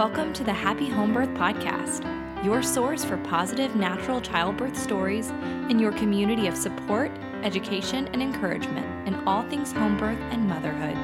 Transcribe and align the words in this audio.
Welcome 0.00 0.32
to 0.32 0.44
the 0.44 0.54
Happy 0.54 0.88
Home 0.88 1.12
Birth 1.12 1.28
Podcast, 1.34 2.06
your 2.42 2.62
source 2.62 3.04
for 3.04 3.18
positive 3.18 3.76
natural 3.76 4.18
childbirth 4.18 4.74
stories 4.74 5.28
in 5.68 5.78
your 5.78 5.92
community 5.92 6.46
of 6.46 6.56
support, 6.56 7.10
education, 7.42 8.08
and 8.14 8.22
encouragement 8.22 9.06
in 9.06 9.14
all 9.28 9.42
things 9.50 9.72
home 9.72 9.98
birth 9.98 10.18
and 10.30 10.48
motherhood. 10.48 10.96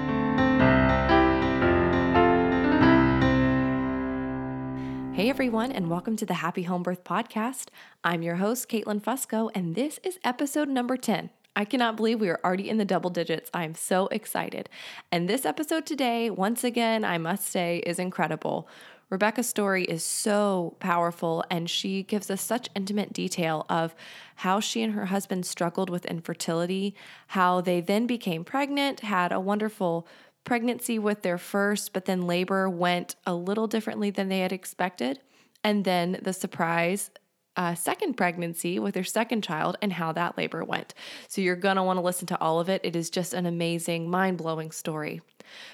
Hey 5.15 5.29
everyone, 5.29 5.73
and 5.73 5.91
welcome 5.91 6.17
to 6.17 6.25
the 6.25 6.33
Happy 6.33 6.63
Home 6.63 6.83
Birth 6.83 7.05
Podcast. 7.05 7.67
I'm 8.03 8.23
your 8.23 8.37
host, 8.37 8.67
Caitlin 8.71 9.03
Fusco, 9.03 9.51
and 9.55 9.75
this 9.75 10.01
is 10.05 10.19
episode 10.25 10.71
number 10.71 10.97
10. 10.97 11.29
I 11.57 11.65
cannot 11.65 11.97
believe 11.97 12.21
we 12.21 12.29
are 12.29 12.41
already 12.45 12.69
in 12.69 12.77
the 12.77 12.85
double 12.85 13.09
digits. 13.09 13.51
I 13.55 13.65
am 13.65 13.75
so 13.75 14.09
excited. 14.09 14.69
And 15.11 15.27
this 15.27 15.47
episode 15.47 15.87
today, 15.87 16.29
once 16.29 16.63
again, 16.63 17.03
I 17.03 17.17
must 17.17 17.47
say, 17.47 17.79
is 17.87 17.99
incredible. 17.99 18.69
Rebecca's 19.09 19.49
story 19.49 19.85
is 19.85 20.05
so 20.05 20.77
powerful, 20.81 21.45
and 21.51 21.71
she 21.71 22.03
gives 22.03 22.31
us 22.31 22.43
such 22.43 22.69
intimate 22.75 23.13
detail 23.13 23.65
of 23.71 23.95
how 24.35 24.61
she 24.61 24.83
and 24.83 24.93
her 24.93 25.07
husband 25.07 25.47
struggled 25.47 25.89
with 25.89 26.05
infertility, 26.05 26.95
how 27.29 27.63
they 27.63 27.81
then 27.81 28.07
became 28.07 28.45
pregnant, 28.45 29.01
had 29.01 29.33
a 29.33 29.41
wonderful 29.41 30.07
pregnancy 30.45 30.99
with 30.99 31.23
their 31.23 31.39
first, 31.39 31.93
but 31.93 32.05
then 32.05 32.27
labor 32.27 32.69
went 32.69 33.17
a 33.25 33.35
little 33.35 33.67
differently 33.67 34.11
than 34.11 34.29
they 34.29 34.41
had 34.41 34.53
expected. 34.53 35.21
And 35.65 35.85
then 35.85 36.19
the 36.21 36.33
surprise 36.33 37.11
uh, 37.57 37.75
second 37.75 38.15
pregnancy 38.15 38.79
with 38.79 38.95
her 38.95 39.05
second 39.05 39.43
child 39.43 39.77
and 39.81 39.93
how 39.93 40.13
that 40.13 40.37
labor 40.37 40.65
went. 40.65 40.95
So 41.29 41.41
you're 41.41 41.57
going 41.57 41.77
to 41.77 41.83
want 41.83 41.97
to 41.99 42.03
listen 42.03 42.27
to 42.29 42.41
all 42.41 42.61
of 42.61 42.69
it. 42.69 42.81
It 42.85 42.97
is 42.97 43.11
just 43.11 43.35
an 43.35 43.47
amazing, 43.47 44.11
mind 44.11 44.39
blowing 44.39 44.71
story. 44.71 45.23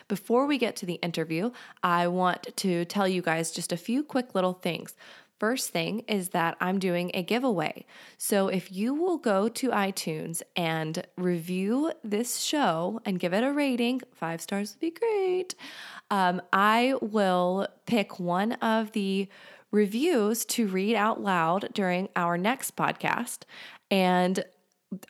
Before 0.08 0.46
we 0.46 0.58
get 0.58 0.77
to 0.77 0.86
the 0.86 0.95
interview, 0.95 1.50
I 1.82 2.08
want 2.08 2.56
to 2.56 2.84
tell 2.84 3.08
you 3.08 3.22
guys 3.22 3.50
just 3.50 3.72
a 3.72 3.77
few 3.77 4.02
quick 4.02 4.34
little 4.34 4.53
things. 4.53 4.94
First 5.42 5.70
thing 5.70 6.05
is 6.06 6.28
that 6.28 6.56
I'm 6.60 6.78
doing 6.78 7.10
a 7.14 7.25
giveaway. 7.25 7.84
So 8.16 8.47
if 8.47 8.70
you 8.70 8.94
will 8.94 9.19
go 9.19 9.48
to 9.48 9.70
iTunes 9.70 10.41
and 10.55 11.05
review 11.16 11.91
this 12.05 12.38
show 12.38 13.00
and 13.05 13.19
give 13.19 13.33
it 13.33 13.42
a 13.42 13.53
rating, 13.53 14.03
five 14.12 14.41
stars 14.41 14.75
would 14.75 14.80
be 14.80 14.92
great. 14.92 15.56
Um, 16.12 16.42
I 16.53 16.94
will 17.00 17.66
pick 17.86 18.20
one 18.20 18.53
of 18.53 18.92
the 18.92 19.27
reviews 19.73 20.45
to 20.45 20.69
read 20.69 20.95
out 20.95 21.20
loud 21.20 21.69
during 21.75 22.09
our 22.15 22.39
next 22.39 22.77
podcast. 22.77 23.41
And 23.91 24.45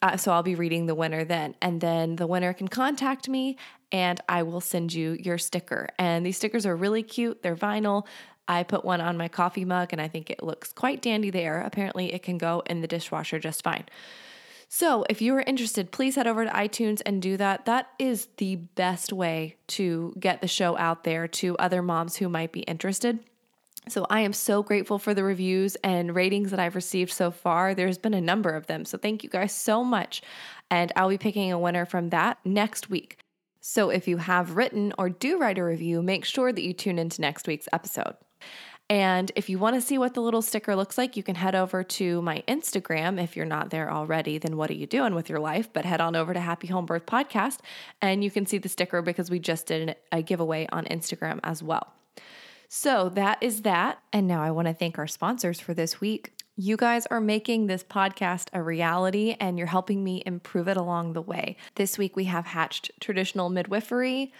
uh, 0.00 0.16
so 0.16 0.32
I'll 0.32 0.42
be 0.42 0.54
reading 0.54 0.86
the 0.86 0.94
winner 0.94 1.24
then. 1.24 1.54
And 1.60 1.80
then 1.80 2.16
the 2.16 2.26
winner 2.26 2.52
can 2.54 2.68
contact 2.68 3.28
me 3.28 3.58
and 3.90 4.20
I 4.28 4.44
will 4.44 4.60
send 4.60 4.94
you 4.94 5.16
your 5.20 5.36
sticker. 5.36 5.88
And 5.98 6.24
these 6.24 6.36
stickers 6.36 6.64
are 6.64 6.76
really 6.76 7.02
cute, 7.02 7.42
they're 7.42 7.56
vinyl. 7.56 8.06
I 8.48 8.62
put 8.64 8.84
one 8.84 9.00
on 9.00 9.16
my 9.16 9.28
coffee 9.28 9.64
mug 9.64 9.92
and 9.92 10.00
I 10.00 10.08
think 10.08 10.30
it 10.30 10.42
looks 10.42 10.72
quite 10.72 11.02
dandy 11.02 11.30
there. 11.30 11.60
Apparently, 11.60 12.12
it 12.12 12.22
can 12.22 12.38
go 12.38 12.62
in 12.66 12.80
the 12.80 12.88
dishwasher 12.88 13.38
just 13.38 13.62
fine. 13.62 13.84
So, 14.68 15.04
if 15.08 15.20
you 15.22 15.34
are 15.34 15.42
interested, 15.42 15.92
please 15.92 16.16
head 16.16 16.26
over 16.26 16.44
to 16.44 16.50
iTunes 16.50 17.02
and 17.04 17.20
do 17.20 17.36
that. 17.36 17.66
That 17.66 17.90
is 17.98 18.28
the 18.38 18.56
best 18.56 19.12
way 19.12 19.56
to 19.68 20.14
get 20.18 20.40
the 20.40 20.48
show 20.48 20.76
out 20.78 21.04
there 21.04 21.28
to 21.28 21.56
other 21.58 21.82
moms 21.82 22.16
who 22.16 22.28
might 22.28 22.52
be 22.52 22.60
interested. 22.60 23.20
So 23.88 24.06
I 24.08 24.20
am 24.20 24.32
so 24.32 24.62
grateful 24.62 24.98
for 24.98 25.12
the 25.12 25.24
reviews 25.24 25.76
and 25.76 26.14
ratings 26.14 26.52
that 26.52 26.60
I've 26.60 26.76
received 26.76 27.12
so 27.12 27.30
far. 27.30 27.74
There's 27.74 27.98
been 27.98 28.14
a 28.14 28.20
number 28.20 28.50
of 28.50 28.66
them. 28.66 28.84
So 28.84 28.96
thank 28.96 29.24
you 29.24 29.30
guys 29.30 29.52
so 29.52 29.82
much. 29.82 30.22
And 30.70 30.92
I'll 30.94 31.08
be 31.08 31.18
picking 31.18 31.50
a 31.50 31.58
winner 31.58 31.84
from 31.84 32.10
that 32.10 32.38
next 32.44 32.90
week. 32.90 33.18
So 33.60 33.90
if 33.90 34.06
you 34.06 34.18
have 34.18 34.56
written 34.56 34.92
or 34.98 35.08
do 35.08 35.38
write 35.38 35.58
a 35.58 35.64
review, 35.64 36.02
make 36.02 36.24
sure 36.24 36.52
that 36.52 36.62
you 36.62 36.72
tune 36.72 36.98
into 36.98 37.20
next 37.20 37.46
week's 37.46 37.68
episode. 37.72 38.14
And 38.88 39.32
if 39.36 39.48
you 39.48 39.58
want 39.58 39.74
to 39.76 39.80
see 39.80 39.98
what 39.98 40.14
the 40.14 40.20
little 40.20 40.42
sticker 40.42 40.76
looks 40.76 40.98
like, 40.98 41.16
you 41.16 41.22
can 41.22 41.36
head 41.36 41.54
over 41.54 41.82
to 41.82 42.20
my 42.22 42.44
Instagram. 42.46 43.22
If 43.22 43.36
you're 43.36 43.46
not 43.46 43.70
there 43.70 43.90
already, 43.90 44.38
then 44.38 44.56
what 44.56 44.70
are 44.70 44.74
you 44.74 44.86
doing 44.86 45.14
with 45.14 45.28
your 45.28 45.38
life? 45.38 45.72
But 45.72 45.84
head 45.84 46.00
on 46.00 46.14
over 46.14 46.34
to 46.34 46.40
Happy 46.40 46.66
Home 46.66 46.86
Birth 46.86 47.06
Podcast 47.06 47.58
and 48.00 48.22
you 48.22 48.30
can 48.30 48.46
see 48.46 48.58
the 48.58 48.68
sticker 48.68 49.00
because 49.00 49.30
we 49.30 49.38
just 49.38 49.66
did 49.66 49.96
a 50.10 50.22
giveaway 50.22 50.66
on 50.70 50.84
Instagram 50.84 51.40
as 51.42 51.62
well. 51.62 51.92
So 52.74 53.10
that 53.10 53.42
is 53.42 53.62
that. 53.62 53.98
And 54.14 54.26
now 54.26 54.42
I 54.42 54.50
want 54.50 54.66
to 54.66 54.72
thank 54.72 54.98
our 54.98 55.06
sponsors 55.06 55.60
for 55.60 55.74
this 55.74 56.00
week. 56.00 56.32
You 56.56 56.78
guys 56.78 57.04
are 57.08 57.20
making 57.20 57.66
this 57.66 57.84
podcast 57.84 58.48
a 58.54 58.62
reality 58.62 59.36
and 59.38 59.58
you're 59.58 59.66
helping 59.66 60.02
me 60.02 60.22
improve 60.24 60.68
it 60.68 60.78
along 60.78 61.12
the 61.12 61.20
way. 61.20 61.58
This 61.74 61.98
week 61.98 62.16
we 62.16 62.24
have 62.24 62.46
Hatched 62.46 62.90
Traditional 62.98 63.50
Midwifery, 63.50 64.32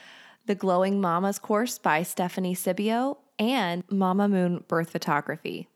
the 0.47 0.54
Glowing 0.54 0.98
Mamas 0.98 1.38
course 1.38 1.76
by 1.76 2.03
Stephanie 2.04 2.54
Sibio, 2.54 3.19
and 3.38 3.84
Mama 3.91 4.28
Moon 4.28 4.64
Birth 4.66 4.88
Photography. 4.88 5.69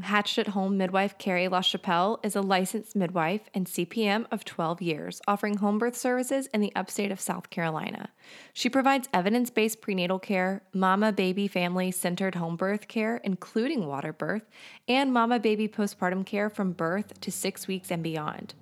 Hatched 0.00 0.38
at 0.38 0.48
Home 0.48 0.78
midwife 0.78 1.18
Carrie 1.18 1.48
LaChapelle 1.48 2.18
is 2.24 2.34
a 2.34 2.40
licensed 2.40 2.96
midwife 2.96 3.50
and 3.52 3.66
CPM 3.66 4.24
of 4.30 4.42
12 4.42 4.80
years, 4.80 5.20
offering 5.28 5.58
home 5.58 5.78
birth 5.78 5.94
services 5.96 6.46
in 6.46 6.62
the 6.62 6.74
upstate 6.74 7.12
of 7.12 7.20
South 7.20 7.50
Carolina. 7.50 8.08
She 8.54 8.70
provides 8.70 9.10
evidence 9.12 9.50
based 9.50 9.82
prenatal 9.82 10.18
care, 10.18 10.62
mama 10.72 11.12
baby 11.12 11.46
family 11.46 11.90
centered 11.90 12.36
home 12.36 12.56
birth 12.56 12.88
care, 12.88 13.18
including 13.18 13.86
water 13.86 14.14
birth, 14.14 14.48
and 14.88 15.12
mama 15.12 15.38
baby 15.38 15.68
postpartum 15.68 16.24
care 16.24 16.48
from 16.48 16.72
birth 16.72 17.20
to 17.20 17.30
six 17.30 17.68
weeks 17.68 17.90
and 17.90 18.02
beyond. 18.02 18.54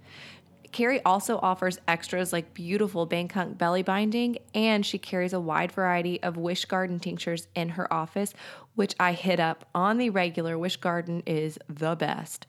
Carrie 0.72 1.02
also 1.04 1.38
offers 1.42 1.78
extras 1.88 2.32
like 2.32 2.54
beautiful 2.54 3.06
Bengkung 3.06 3.58
belly 3.58 3.82
binding, 3.82 4.38
and 4.54 4.86
she 4.86 4.98
carries 4.98 5.32
a 5.32 5.40
wide 5.40 5.72
variety 5.72 6.22
of 6.22 6.36
Wish 6.36 6.64
Garden 6.66 7.00
tinctures 7.00 7.48
in 7.54 7.70
her 7.70 7.92
office, 7.92 8.34
which 8.74 8.94
I 8.98 9.12
hit 9.12 9.38
up 9.40 9.68
on 9.74 9.98
the 9.98 10.08
regular. 10.10 10.58
Wish 10.58 10.76
Garden 10.76 11.22
is 11.26 11.58
the 11.68 11.96
best. 11.96 12.46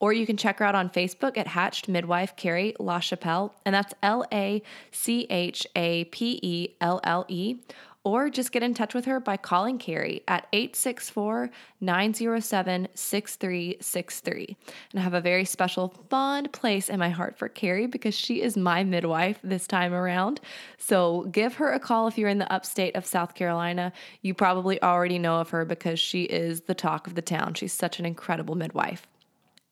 or 0.00 0.12
you 0.12 0.26
can 0.26 0.36
check 0.36 0.58
her 0.58 0.64
out 0.64 0.74
on 0.74 0.90
Facebook 0.90 1.38
at 1.38 1.46
Hatched 1.46 1.88
Midwife 1.88 2.34
Carrie 2.36 2.74
LaChapelle, 2.78 3.52
and 3.64 3.74
that's 3.74 3.94
L 4.02 4.24
A 4.32 4.62
C 4.90 5.26
H 5.30 5.66
A 5.74 6.04
P 6.04 6.38
E 6.42 6.76
L 6.80 7.00
L 7.04 7.24
E. 7.28 7.56
Or 8.04 8.28
just 8.28 8.52
get 8.52 8.62
in 8.62 8.74
touch 8.74 8.92
with 8.92 9.06
her 9.06 9.18
by 9.18 9.38
calling 9.38 9.78
Carrie 9.78 10.22
at 10.28 10.46
864 10.52 11.50
907 11.80 12.88
6363. 12.94 14.56
And 14.90 15.00
I 15.00 15.02
have 15.02 15.14
a 15.14 15.22
very 15.22 15.46
special, 15.46 15.88
fond 16.10 16.52
place 16.52 16.90
in 16.90 17.00
my 17.00 17.08
heart 17.08 17.38
for 17.38 17.48
Carrie 17.48 17.86
because 17.86 18.14
she 18.14 18.42
is 18.42 18.58
my 18.58 18.84
midwife 18.84 19.38
this 19.42 19.66
time 19.66 19.94
around. 19.94 20.42
So 20.76 21.22
give 21.32 21.54
her 21.54 21.72
a 21.72 21.80
call 21.80 22.06
if 22.06 22.18
you're 22.18 22.28
in 22.28 22.38
the 22.38 22.52
upstate 22.52 22.94
of 22.94 23.06
South 23.06 23.34
Carolina. 23.34 23.90
You 24.20 24.34
probably 24.34 24.82
already 24.82 25.18
know 25.18 25.40
of 25.40 25.48
her 25.50 25.64
because 25.64 25.98
she 25.98 26.24
is 26.24 26.62
the 26.62 26.74
talk 26.74 27.06
of 27.06 27.14
the 27.14 27.22
town. 27.22 27.54
She's 27.54 27.72
such 27.72 27.98
an 27.98 28.04
incredible 28.04 28.54
midwife. 28.54 29.06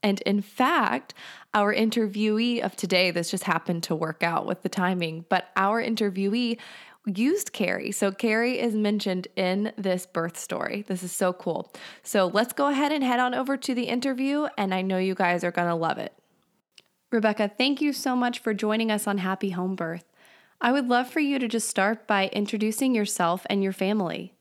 And 0.03 0.21
in 0.23 0.41
fact, 0.41 1.15
our 1.55 1.73
interviewee 1.73 2.61
of 2.61 2.75
today, 2.75 3.11
this 3.11 3.31
just 3.31 3.45
happened 3.45 3.85
to 3.85 3.95
work 3.95 4.23
out 4.23 4.47
with 4.47 4.63
the 4.63 4.69
timing, 4.69 5.27
but 5.29 5.49
our 5.55 5.83
interviewee 5.83 6.59
used 7.07 7.53
Carrie. 7.53 7.93
So 7.93 8.13
Carrie 8.13 8.61
is 8.61 8.75
mentioned 8.75 9.29
in 9.37 9.73
this 9.77 10.07
birth 10.07 10.39
story. 10.39 10.85
This 10.87 11.03
is 11.03 11.13
so 11.13 11.33
cool. 11.33 11.73
So 12.03 12.27
let's 12.27 12.53
go 12.53 12.69
ahead 12.69 12.93
and 12.93 13.03
head 13.03 13.21
on 13.21 13.35
over 13.35 13.57
to 13.57 13.75
the 13.75 13.85
interview, 13.85 14.47
and 14.57 14.73
I 14.73 14.83
know 14.83 14.99
you 14.99 15.15
guys 15.15 15.43
are 15.45 15.51
going 15.51 15.69
to 15.69 15.75
love 15.75 15.99
it. 15.99 16.13
Rebecca, 17.11 17.51
thank 17.59 17.81
you 17.81 17.93
so 17.93 18.17
much 18.17 18.39
for 18.39 18.55
joining 18.55 18.91
us 18.91 19.07
on 19.07 19.19
Happy 19.19 19.51
Home 19.51 19.75
Birth. 19.77 20.05
I 20.61 20.73
would 20.73 20.89
love 20.89 21.11
for 21.11 21.21
you 21.21 21.39
to 21.41 21.49
just 21.49 21.69
start 21.69 22.07
by 22.07 22.29
introducing 22.29 22.95
yourself 22.95 23.45
and 23.51 23.63
your 23.63 23.73
family. 23.73 24.33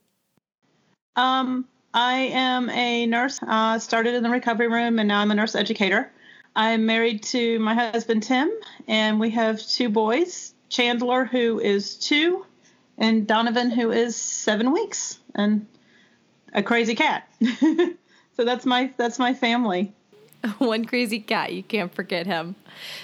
Um, 1.16 1.66
I 1.92 2.14
am 2.32 2.70
a 2.70 3.06
nurse. 3.06 3.40
Uh, 3.46 3.78
started 3.78 4.14
in 4.14 4.22
the 4.22 4.30
recovery 4.30 4.68
room, 4.68 4.98
and 4.98 5.08
now 5.08 5.20
I'm 5.20 5.30
a 5.30 5.34
nurse 5.34 5.54
educator. 5.54 6.10
I'm 6.54 6.86
married 6.86 7.22
to 7.24 7.58
my 7.58 7.74
husband 7.74 8.22
Tim, 8.22 8.50
and 8.86 9.18
we 9.18 9.30
have 9.30 9.60
two 9.60 9.88
boys: 9.88 10.54
Chandler, 10.68 11.24
who 11.24 11.60
is 11.60 11.96
two, 11.96 12.46
and 12.98 13.26
Donovan, 13.26 13.70
who 13.70 13.90
is 13.90 14.16
seven 14.16 14.72
weeks, 14.72 15.18
and 15.34 15.66
a 16.52 16.62
crazy 16.62 16.94
cat. 16.94 17.28
so 17.60 18.44
that's 18.44 18.66
my 18.66 18.92
that's 18.96 19.18
my 19.18 19.34
family. 19.34 19.92
One 20.58 20.84
crazy 20.84 21.20
cat, 21.20 21.52
you 21.52 21.62
can't 21.62 21.94
forget 21.94 22.26
him. 22.26 22.56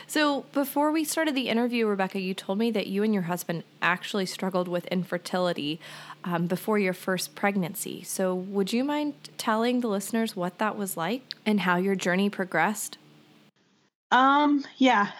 So, 0.07 0.45
before 0.53 0.91
we 0.91 1.05
started 1.05 1.35
the 1.35 1.49
interview, 1.49 1.87
Rebecca, 1.87 2.19
you 2.19 2.35
told 2.35 2.59
me 2.59 2.71
that 2.73 2.89
you 2.89 3.05
and 3.05 3.15
your 3.15 3.25
husband 3.25 3.63
actually 3.81 4.27
struggled 4.27 4.67
with 4.67 4.87
infertility 4.87 5.79
um, 6.25 6.47
before 6.47 6.79
your 6.79 6.93
first 6.93 7.37
pregnancy. 7.37 8.03
So, 8.03 8.35
would 8.35 8.73
you 8.73 8.83
mind 8.83 9.15
telling 9.39 9.81
the 9.81 9.89
listeners 9.89 10.35
what 10.35 10.59
that 10.59 10.77
was 10.77 10.97
like 10.97 11.23
and 11.47 11.61
how 11.61 11.77
your 11.77 11.95
journey 11.95 12.29
progressed? 12.29 12.99
Um, 14.11 14.65
yeah, 14.79 15.13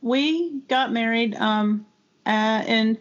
we 0.00 0.60
got 0.68 0.92
married 0.92 1.34
um, 1.34 1.86
uh, 2.24 2.62
in 2.66 2.96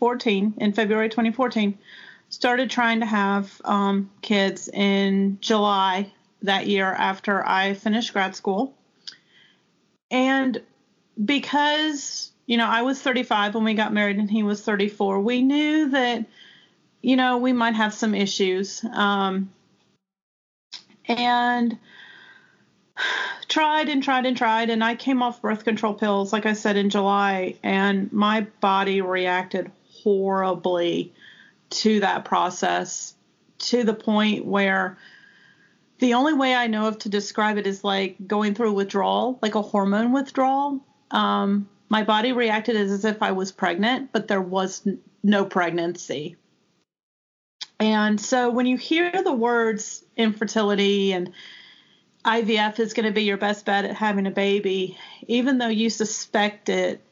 2014, 0.00 0.54
in 0.56 0.72
February 0.72 1.10
2014. 1.10 1.78
Started 2.30 2.70
trying 2.70 3.00
to 3.00 3.06
have 3.06 3.60
um, 3.64 4.10
kids 4.22 4.68
in 4.68 5.36
July 5.40 6.10
that 6.42 6.66
year 6.66 6.86
after 6.86 7.46
I 7.46 7.74
finished 7.74 8.14
grad 8.14 8.34
school. 8.34 8.74
And 10.10 10.62
because, 11.22 12.32
you 12.46 12.56
know, 12.56 12.66
I 12.66 12.82
was 12.82 13.02
35 13.02 13.54
when 13.54 13.64
we 13.64 13.74
got 13.74 13.92
married 13.92 14.16
and 14.16 14.30
he 14.30 14.42
was 14.42 14.62
34, 14.62 15.20
we 15.20 15.42
knew 15.42 15.90
that, 15.90 16.24
you 17.02 17.16
know, 17.16 17.36
we 17.36 17.52
might 17.52 17.74
have 17.74 17.92
some 17.92 18.14
issues. 18.14 18.82
Um, 18.84 19.50
and 21.06 21.78
tried 23.48 23.90
and 23.90 24.02
tried 24.02 24.24
and 24.24 24.36
tried. 24.36 24.70
And 24.70 24.82
I 24.82 24.94
came 24.94 25.22
off 25.22 25.42
birth 25.42 25.64
control 25.64 25.92
pills, 25.92 26.32
like 26.32 26.46
I 26.46 26.54
said, 26.54 26.76
in 26.76 26.88
July, 26.88 27.56
and 27.62 28.10
my 28.12 28.46
body 28.60 29.02
reacted 29.02 29.70
horribly 30.02 31.12
to 31.70 32.00
that 32.00 32.24
process 32.24 33.14
to 33.58 33.84
the 33.84 33.94
point 33.94 34.44
where 34.44 34.98
the 35.98 36.14
only 36.14 36.32
way 36.32 36.54
I 36.54 36.66
know 36.66 36.86
of 36.86 36.98
to 37.00 37.08
describe 37.08 37.58
it 37.58 37.66
is 37.66 37.84
like 37.84 38.16
going 38.26 38.54
through 38.54 38.72
withdrawal, 38.72 39.38
like 39.42 39.54
a 39.54 39.62
hormone 39.62 40.12
withdrawal. 40.12 40.80
Um, 41.10 41.68
my 41.88 42.04
body 42.04 42.32
reacted 42.32 42.76
as 42.76 43.04
if 43.04 43.22
I 43.22 43.32
was 43.32 43.52
pregnant, 43.52 44.10
but 44.12 44.26
there 44.26 44.40
was 44.40 44.86
no 45.22 45.44
pregnancy. 45.44 46.36
And 47.78 48.20
so 48.20 48.50
when 48.50 48.66
you 48.66 48.76
hear 48.76 49.10
the 49.10 49.32
words 49.32 50.04
infertility 50.16 51.12
and 51.12 51.32
IVF 52.24 52.78
is 52.78 52.92
going 52.92 53.06
to 53.06 53.12
be 53.12 53.22
your 53.22 53.38
best 53.38 53.64
bet 53.64 53.84
at 53.84 53.96
having 53.96 54.26
a 54.26 54.30
baby, 54.30 54.98
even 55.26 55.58
though 55.58 55.68
you 55.68 55.90
suspect 55.90 56.68
it, 56.68 57.02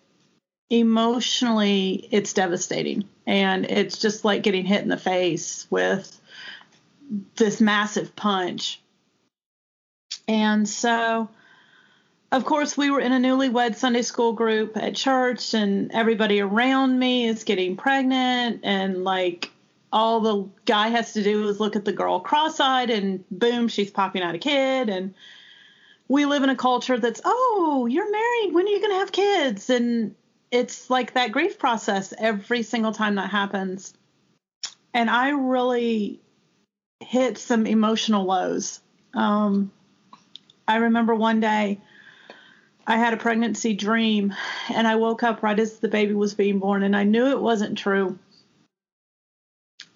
emotionally 0.70 2.08
it's 2.10 2.32
devastating. 2.32 3.08
And 3.26 3.64
it's 3.66 3.98
just 3.98 4.24
like 4.24 4.42
getting 4.42 4.64
hit 4.64 4.82
in 4.82 4.88
the 4.88 4.96
face 4.96 5.66
with 5.70 6.20
this 7.36 7.60
massive 7.60 8.14
punch. 8.14 8.80
And 10.26 10.68
so, 10.68 11.30
of 12.30 12.44
course, 12.44 12.76
we 12.76 12.90
were 12.90 13.00
in 13.00 13.12
a 13.12 13.18
newlywed 13.18 13.76
Sunday 13.76 14.02
school 14.02 14.34
group 14.34 14.76
at 14.76 14.94
church, 14.94 15.54
and 15.54 15.90
everybody 15.92 16.40
around 16.40 16.98
me 16.98 17.26
is 17.26 17.44
getting 17.44 17.78
pregnant, 17.78 18.60
and 18.62 19.04
like 19.04 19.50
all 19.90 20.20
the 20.20 20.46
guy 20.66 20.88
has 20.88 21.14
to 21.14 21.22
do 21.22 21.48
is 21.48 21.60
look 21.60 21.76
at 21.76 21.86
the 21.86 21.92
girl 21.92 22.20
cross-eyed, 22.20 22.90
and 22.90 23.24
boom, 23.30 23.68
she's 23.68 23.90
popping 23.90 24.20
out 24.20 24.34
a 24.34 24.38
kid. 24.38 24.90
And 24.90 25.14
we 26.08 26.26
live 26.26 26.42
in 26.42 26.50
a 26.50 26.56
culture 26.56 26.98
that's, 26.98 27.22
oh, 27.24 27.86
you're 27.90 28.10
married. 28.10 28.52
When 28.52 28.66
are 28.66 28.70
you 28.70 28.80
going 28.80 28.92
to 28.92 28.98
have 28.98 29.12
kids? 29.12 29.70
And 29.70 30.14
it's 30.50 30.90
like 30.90 31.14
that 31.14 31.32
grief 31.32 31.58
process 31.58 32.14
every 32.18 32.62
single 32.62 32.92
time 32.92 33.16
that 33.16 33.30
happens. 33.30 33.94
And 34.94 35.10
I 35.10 35.30
really 35.30 36.20
hit 37.00 37.38
some 37.38 37.66
emotional 37.66 38.24
lows. 38.24 38.80
Um, 39.14 39.70
I 40.66 40.76
remember 40.76 41.14
one 41.14 41.40
day 41.40 41.80
I 42.86 42.96
had 42.96 43.12
a 43.12 43.18
pregnancy 43.18 43.74
dream 43.74 44.34
and 44.70 44.86
I 44.86 44.96
woke 44.96 45.22
up 45.22 45.42
right 45.42 45.58
as 45.58 45.78
the 45.78 45.88
baby 45.88 46.14
was 46.14 46.34
being 46.34 46.58
born 46.58 46.82
and 46.82 46.96
I 46.96 47.04
knew 47.04 47.26
it 47.26 47.40
wasn't 47.40 47.78
true. 47.78 48.18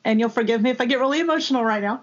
And 0.05 0.21
you'll 0.21 0.29
forgive 0.29 0.61
me 0.61 0.71
if 0.71 0.81
I 0.81 0.87
get 0.87 0.99
really 0.99 1.21
emotional 1.21 1.65
right 1.65 1.83
now. 1.83 2.03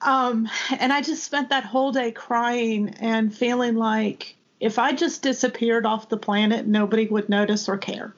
Um, 0.00 0.48
and 0.78 0.92
I 0.92 1.00
just 1.00 1.24
spent 1.24 1.50
that 1.50 1.64
whole 1.64 1.92
day 1.92 2.12
crying 2.12 2.94
and 3.00 3.34
feeling 3.34 3.76
like 3.76 4.36
if 4.62 4.78
I 4.78 4.92
just 4.92 5.22
disappeared 5.22 5.84
off 5.84 6.08
the 6.08 6.16
planet, 6.16 6.68
nobody 6.68 7.08
would 7.08 7.28
notice 7.28 7.68
or 7.68 7.76
care. 7.76 8.14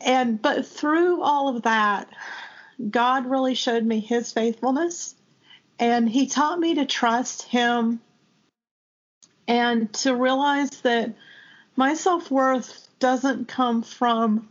And 0.00 0.40
but 0.40 0.64
through 0.64 1.22
all 1.22 1.48
of 1.48 1.62
that, 1.62 2.08
God 2.88 3.26
really 3.26 3.56
showed 3.56 3.84
me 3.84 3.98
his 3.98 4.32
faithfulness 4.32 5.16
and 5.80 6.08
he 6.08 6.28
taught 6.28 6.60
me 6.60 6.76
to 6.76 6.86
trust 6.86 7.42
him 7.42 8.00
and 9.48 9.92
to 9.92 10.14
realize 10.14 10.70
that 10.82 11.14
my 11.74 11.94
self 11.94 12.30
worth 12.30 12.88
doesn't 13.00 13.48
come 13.48 13.82
from 13.82 14.48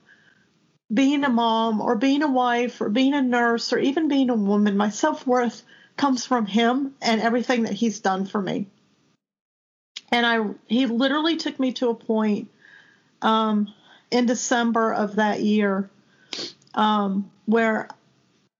being 0.93 1.23
a 1.23 1.29
mom 1.29 1.79
or 1.79 1.95
being 1.95 2.23
a 2.23 2.31
wife 2.31 2.81
or 2.81 2.89
being 2.89 3.13
a 3.13 3.21
nurse 3.21 3.71
or 3.71 3.79
even 3.79 4.09
being 4.09 4.29
a 4.29 4.35
woman. 4.35 4.75
My 4.75 4.89
self 4.89 5.25
worth 5.25 5.63
comes 5.95 6.25
from 6.25 6.45
him 6.45 6.93
and 7.01 7.21
everything 7.21 7.63
that 7.63 7.73
he's 7.73 8.01
done 8.01 8.25
for 8.25 8.41
me. 8.41 8.67
And 10.15 10.25
I, 10.25 10.39
he 10.67 10.85
literally 10.85 11.35
took 11.35 11.59
me 11.59 11.73
to 11.73 11.89
a 11.89 11.93
point 11.93 12.47
um, 13.21 13.73
in 14.09 14.25
December 14.25 14.93
of 14.93 15.17
that 15.17 15.41
year 15.41 15.89
um, 16.73 17.29
where 17.45 17.89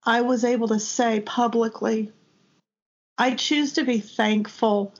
I 0.04 0.20
was 0.20 0.44
able 0.44 0.68
to 0.68 0.78
say 0.78 1.20
publicly, 1.20 2.12
I 3.16 3.36
choose 3.36 3.72
to 3.72 3.84
be 3.84 4.00
thankful 4.00 4.92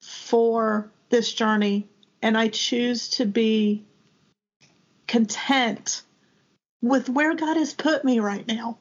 for 0.00 0.90
this 1.10 1.30
journey 1.30 1.86
and 2.22 2.38
I 2.38 2.48
choose 2.48 3.10
to 3.10 3.26
be 3.26 3.84
content 5.06 6.00
with 6.80 7.10
where 7.10 7.34
God 7.34 7.58
has 7.58 7.74
put 7.74 8.02
me 8.02 8.18
right 8.18 8.48
now. 8.48 8.78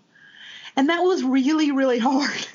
And 0.78 0.88
that 0.88 1.02
was 1.02 1.26
really, 1.26 1.74
really 1.74 2.00
hard. 2.12 2.48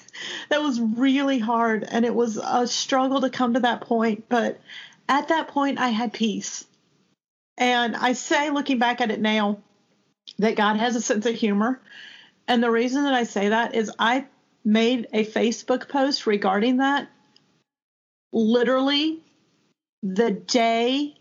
That 0.49 0.63
was 0.63 0.81
really 0.81 1.39
hard. 1.39 1.85
And 1.85 2.05
it 2.05 2.15
was 2.15 2.37
a 2.37 2.67
struggle 2.67 3.21
to 3.23 3.31
come 3.31 3.55
to 3.55 3.61
that 3.61 3.83
point. 3.83 4.29
But 4.29 4.61
at 5.09 5.29
that 5.29 5.49
point, 5.49 5.79
I 5.79 5.89
had 5.89 6.13
peace. 6.13 6.65
And 7.59 7.97
I 7.97 8.13
say, 8.13 8.51
looking 8.51 8.79
back 8.79 9.01
at 9.01 9.11
it 9.11 9.21
now, 9.21 9.59
that 10.39 10.57
God 10.57 10.77
has 10.77 10.97
a 10.97 11.01
sense 11.01 11.27
of 11.27 11.35
humor 11.35 11.81
and 12.51 12.61
the 12.61 12.71
reason 12.71 13.05
that 13.05 13.15
I 13.15 13.23
say 13.23 13.51
that 13.51 13.77
is 13.77 13.93
I 13.97 14.27
made 14.65 15.07
a 15.13 15.25
Facebook 15.25 15.89
post 15.89 16.27
regarding 16.27 16.79
that 16.79 17.09
literally 18.33 19.21
the 20.03 20.33
day 20.33 21.15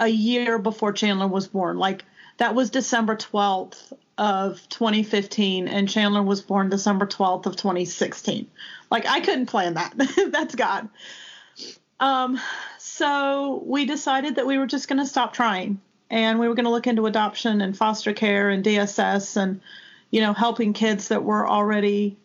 a 0.00 0.08
year 0.08 0.58
before 0.58 0.92
Chandler 0.92 1.28
was 1.28 1.46
born. 1.46 1.78
Like 1.78 2.04
that 2.38 2.56
was 2.56 2.70
December 2.70 3.14
12th 3.14 3.92
of 4.18 4.60
2015 4.68 5.68
and 5.68 5.88
Chandler 5.88 6.22
was 6.22 6.42
born 6.42 6.68
December 6.68 7.06
12th 7.06 7.46
of 7.46 7.56
2016. 7.56 8.50
Like 8.90 9.06
I 9.06 9.20
couldn't 9.20 9.46
plan 9.46 9.74
that. 9.74 9.94
That's 10.30 10.54
God. 10.54 10.88
Um 12.00 12.38
so 12.78 13.62
we 13.64 13.86
decided 13.86 14.36
that 14.36 14.46
we 14.46 14.58
were 14.58 14.66
just 14.66 14.88
going 14.88 14.98
to 14.98 15.06
stop 15.06 15.32
trying 15.32 15.80
and 16.10 16.38
we 16.38 16.48
were 16.48 16.54
going 16.54 16.64
to 16.64 16.70
look 16.70 16.86
into 16.86 17.06
adoption 17.06 17.60
and 17.60 17.76
foster 17.76 18.12
care 18.12 18.50
and 18.50 18.64
DSS 18.64 19.36
and 19.36 19.60
you 20.10 20.20
know, 20.20 20.32
helping 20.32 20.72
kids 20.72 21.08
that 21.08 21.22
were 21.22 21.48
already 21.48 22.16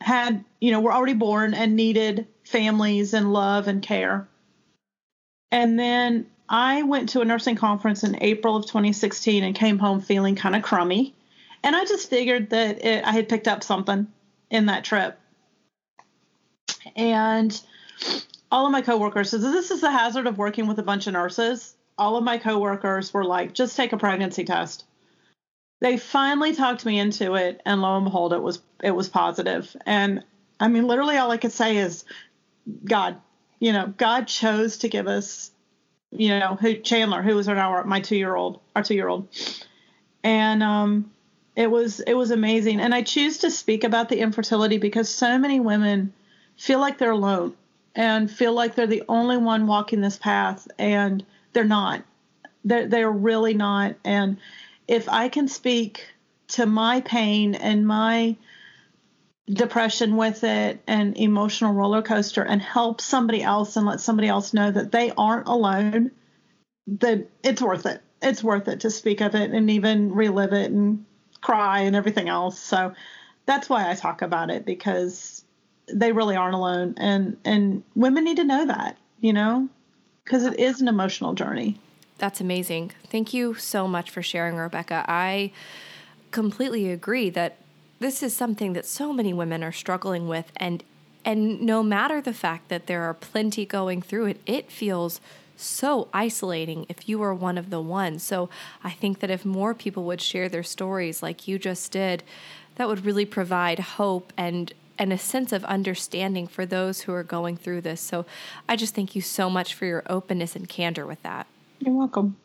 had, 0.00 0.44
you 0.60 0.72
know, 0.72 0.80
were 0.80 0.92
already 0.92 1.14
born 1.14 1.54
and 1.54 1.76
needed 1.76 2.26
families 2.44 3.14
and 3.14 3.32
love 3.32 3.68
and 3.68 3.82
care. 3.82 4.26
And 5.52 5.78
then 5.78 6.26
I 6.48 6.82
went 6.82 7.10
to 7.10 7.20
a 7.20 7.24
nursing 7.24 7.56
conference 7.56 8.04
in 8.04 8.22
April 8.22 8.56
of 8.56 8.66
2016 8.66 9.44
and 9.44 9.54
came 9.54 9.78
home 9.78 10.00
feeling 10.00 10.36
kind 10.36 10.56
of 10.56 10.62
crummy. 10.62 11.14
And 11.62 11.76
I 11.76 11.84
just 11.84 12.08
figured 12.08 12.50
that 12.50 12.84
it, 12.84 13.04
I 13.04 13.12
had 13.12 13.28
picked 13.28 13.48
up 13.48 13.62
something 13.62 14.06
in 14.50 14.66
that 14.66 14.84
trip. 14.84 15.18
And 16.96 17.60
all 18.50 18.66
of 18.66 18.72
my 18.72 18.80
coworkers, 18.80 19.30
so 19.30 19.38
this 19.38 19.70
is 19.70 19.80
the 19.80 19.90
hazard 19.90 20.26
of 20.26 20.38
working 20.38 20.66
with 20.66 20.78
a 20.78 20.82
bunch 20.82 21.06
of 21.06 21.12
nurses. 21.12 21.74
All 21.98 22.16
of 22.16 22.24
my 22.24 22.38
coworkers 22.38 23.12
were 23.12 23.24
like, 23.24 23.52
just 23.52 23.76
take 23.76 23.92
a 23.92 23.98
pregnancy 23.98 24.44
test 24.44 24.84
they 25.80 25.96
finally 25.96 26.54
talked 26.54 26.84
me 26.84 26.98
into 26.98 27.34
it 27.34 27.60
and 27.64 27.82
lo 27.82 27.96
and 27.96 28.04
behold 28.04 28.32
it 28.32 28.42
was 28.42 28.60
it 28.82 28.92
was 28.92 29.08
positive. 29.08 29.74
and 29.86 30.22
i 30.58 30.68
mean 30.68 30.86
literally 30.86 31.16
all 31.16 31.30
i 31.30 31.36
could 31.36 31.52
say 31.52 31.78
is 31.78 32.04
god 32.84 33.16
you 33.58 33.72
know 33.72 33.92
god 33.96 34.26
chose 34.28 34.78
to 34.78 34.88
give 34.88 35.08
us 35.08 35.50
you 36.12 36.28
know 36.38 36.56
who 36.60 36.74
chandler 36.74 37.22
who 37.22 37.34
was 37.34 37.48
our 37.48 37.84
my 37.84 38.00
two 38.00 38.16
year 38.16 38.34
old 38.34 38.60
our 38.76 38.82
two 38.82 38.94
year 38.94 39.08
old 39.08 39.28
and 40.22 40.62
um 40.62 41.10
it 41.60 41.70
was 41.70 42.00
it 42.00 42.14
was 42.14 42.30
amazing. 42.30 42.80
And 42.80 42.94
i 42.94 43.02
choose 43.02 43.38
to 43.38 43.50
speak 43.50 43.84
about 43.84 44.08
the 44.08 44.18
infertility 44.18 44.78
because 44.78 45.10
so 45.10 45.38
many 45.38 45.60
women 45.60 46.14
feel 46.56 46.80
like 46.80 46.96
they're 46.96 47.10
alone 47.10 47.54
and 47.94 48.30
feel 48.30 48.54
like 48.54 48.74
they're 48.74 48.86
the 48.86 49.02
only 49.10 49.36
one 49.36 49.66
walking 49.66 50.00
this 50.00 50.16
path 50.16 50.66
and 50.78 51.22
they're 51.52 51.64
not. 51.64 52.02
They're, 52.64 52.86
they're 52.86 53.10
really 53.10 53.52
not. 53.52 53.96
And 54.04 54.38
if 54.88 55.06
I 55.10 55.28
can 55.28 55.48
speak 55.48 56.06
to 56.48 56.64
my 56.64 57.02
pain 57.02 57.54
and 57.54 57.86
my 57.86 58.36
depression 59.46 60.16
with 60.16 60.44
it 60.44 60.80
and 60.86 61.14
emotional 61.18 61.74
roller 61.74 62.00
coaster 62.00 62.42
and 62.42 62.62
help 62.62 63.02
somebody 63.02 63.42
else 63.42 63.76
and 63.76 63.84
let 63.84 64.00
somebody 64.00 64.28
else 64.28 64.54
know 64.54 64.70
that 64.70 64.92
they 64.92 65.12
aren't 65.18 65.48
alone, 65.48 66.10
that 66.86 67.28
it's 67.42 67.60
worth 67.60 67.84
it. 67.84 68.00
It's 68.22 68.42
worth 68.42 68.68
it 68.68 68.80
to 68.80 68.90
speak 68.90 69.20
of 69.20 69.34
it 69.34 69.50
and 69.50 69.70
even 69.70 70.14
relive 70.14 70.54
it 70.54 70.70
and 70.70 71.04
cry 71.40 71.80
and 71.80 71.96
everything 71.96 72.28
else. 72.28 72.58
So 72.58 72.92
that's 73.46 73.68
why 73.68 73.90
I 73.90 73.94
talk 73.94 74.22
about 74.22 74.50
it 74.50 74.64
because 74.64 75.44
they 75.92 76.12
really 76.12 76.36
aren't 76.36 76.54
alone 76.54 76.94
and 76.96 77.36
and 77.44 77.82
women 77.94 78.24
need 78.24 78.36
to 78.36 78.44
know 78.44 78.66
that, 78.66 78.96
you 79.20 79.32
know, 79.32 79.68
because 80.24 80.44
it 80.44 80.58
is 80.60 80.80
an 80.80 80.88
emotional 80.88 81.34
journey. 81.34 81.78
That's 82.18 82.40
amazing. 82.40 82.92
Thank 83.08 83.32
you 83.32 83.54
so 83.54 83.88
much 83.88 84.10
for 84.10 84.22
sharing, 84.22 84.56
Rebecca. 84.56 85.04
I 85.08 85.52
completely 86.30 86.90
agree 86.90 87.30
that 87.30 87.56
this 87.98 88.22
is 88.22 88.34
something 88.34 88.72
that 88.74 88.86
so 88.86 89.12
many 89.12 89.32
women 89.32 89.64
are 89.64 89.72
struggling 89.72 90.28
with 90.28 90.52
and 90.56 90.82
And 91.22 91.60
no 91.60 91.82
matter 91.82 92.22
the 92.22 92.32
fact 92.32 92.68
that 92.68 92.86
there 92.86 93.02
are 93.02 93.14
plenty 93.14 93.66
going 93.66 94.00
through 94.00 94.26
it, 94.26 94.40
it 94.46 94.70
feels 94.70 95.20
so 95.62 96.08
isolating 96.12 96.86
if 96.88 97.08
you 97.08 97.18
were 97.18 97.34
one 97.34 97.58
of 97.58 97.70
the 97.70 97.80
ones. 97.80 98.22
So 98.22 98.48
I 98.82 98.90
think 98.90 99.20
that 99.20 99.30
if 99.30 99.44
more 99.44 99.74
people 99.74 100.04
would 100.04 100.20
share 100.20 100.48
their 100.48 100.62
stories 100.62 101.22
like 101.22 101.46
you 101.46 101.58
just 101.58 101.92
did, 101.92 102.22
that 102.76 102.88
would 102.88 103.04
really 103.04 103.26
provide 103.26 103.78
hope 103.78 104.32
and 104.36 104.72
and 104.98 105.14
a 105.14 105.18
sense 105.18 105.50
of 105.50 105.64
understanding 105.64 106.46
for 106.46 106.66
those 106.66 107.02
who 107.02 107.12
are 107.14 107.22
going 107.22 107.56
through 107.56 107.80
this. 107.80 108.02
So 108.02 108.26
I 108.68 108.76
just 108.76 108.94
thank 108.94 109.16
you 109.16 109.22
so 109.22 109.48
much 109.48 109.72
for 109.72 109.86
your 109.86 110.02
openness 110.10 110.54
and 110.54 110.68
candor 110.68 111.06
with 111.06 111.22
that. 111.22 111.46
You're 111.78 111.94
welcome. 111.94 112.36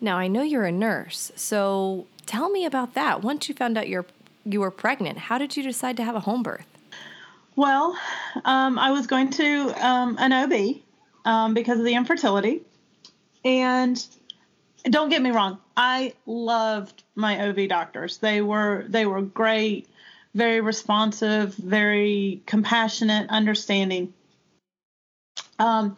Now 0.00 0.18
I 0.18 0.26
know 0.26 0.42
you're 0.42 0.64
a 0.64 0.72
nurse, 0.72 1.30
so 1.36 2.06
tell 2.26 2.50
me 2.50 2.64
about 2.64 2.94
that. 2.94 3.22
Once 3.22 3.48
you 3.48 3.54
found 3.54 3.78
out 3.78 3.88
you're 3.88 4.06
you 4.44 4.60
were 4.60 4.70
pregnant, 4.70 5.18
how 5.18 5.38
did 5.38 5.56
you 5.56 5.62
decide 5.62 5.96
to 5.98 6.04
have 6.04 6.16
a 6.16 6.20
home 6.20 6.42
birth? 6.42 6.66
Well, 7.56 7.96
um, 8.44 8.78
I 8.78 8.90
was 8.90 9.06
going 9.06 9.30
to 9.30 9.86
um, 9.86 10.16
an 10.18 10.32
OB 10.32 10.80
um, 11.24 11.54
because 11.54 11.78
of 11.78 11.84
the 11.84 11.94
infertility, 11.94 12.62
and 13.44 14.04
don't 14.84 15.10
get 15.10 15.22
me 15.22 15.30
wrong, 15.30 15.58
I 15.76 16.14
loved 16.26 17.02
my 17.14 17.48
OB 17.48 17.68
doctors. 17.68 18.18
They 18.18 18.40
were 18.40 18.84
they 18.88 19.06
were 19.06 19.22
great, 19.22 19.88
very 20.34 20.60
responsive, 20.60 21.54
very 21.54 22.42
compassionate, 22.46 23.28
understanding. 23.30 24.12
Um, 25.58 25.96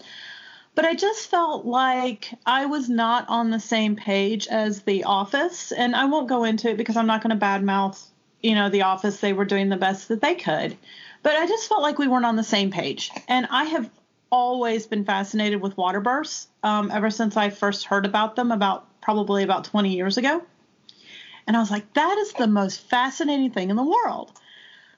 but 0.74 0.84
I 0.84 0.94
just 0.94 1.30
felt 1.30 1.66
like 1.66 2.32
I 2.46 2.66
was 2.66 2.88
not 2.88 3.26
on 3.28 3.50
the 3.50 3.60
same 3.60 3.94
page 3.94 4.48
as 4.48 4.82
the 4.82 5.04
office, 5.04 5.70
and 5.70 5.94
I 5.94 6.06
won't 6.06 6.28
go 6.28 6.44
into 6.44 6.70
it 6.70 6.76
because 6.76 6.96
I'm 6.96 7.06
not 7.06 7.22
going 7.22 7.38
to 7.38 7.44
badmouth, 7.44 8.02
you 8.42 8.54
know, 8.54 8.70
the 8.70 8.82
office. 8.82 9.20
They 9.20 9.34
were 9.34 9.44
doing 9.44 9.68
the 9.68 9.76
best 9.76 10.08
that 10.08 10.22
they 10.22 10.34
could, 10.34 10.76
but 11.22 11.36
I 11.36 11.46
just 11.46 11.68
felt 11.68 11.82
like 11.82 11.98
we 11.98 12.08
weren't 12.08 12.24
on 12.24 12.36
the 12.36 12.42
same 12.42 12.70
page. 12.70 13.10
And 13.28 13.46
I 13.50 13.64
have 13.64 13.90
always 14.32 14.86
been 14.86 15.04
fascinated 15.04 15.60
with 15.60 15.76
water 15.76 16.00
births 16.00 16.48
um, 16.62 16.90
ever 16.90 17.10
since 17.10 17.36
I 17.36 17.50
first 17.50 17.84
heard 17.84 18.06
about 18.06 18.34
them, 18.34 18.50
about 18.50 19.00
probably 19.02 19.44
about 19.44 19.64
20 19.64 19.94
years 19.94 20.16
ago. 20.16 20.42
And 21.46 21.56
I 21.56 21.60
was 21.60 21.70
like, 21.70 21.92
that 21.92 22.18
is 22.18 22.32
the 22.32 22.46
most 22.46 22.80
fascinating 22.80 23.50
thing 23.50 23.70
in 23.70 23.76
the 23.76 23.82
world. 23.84 24.32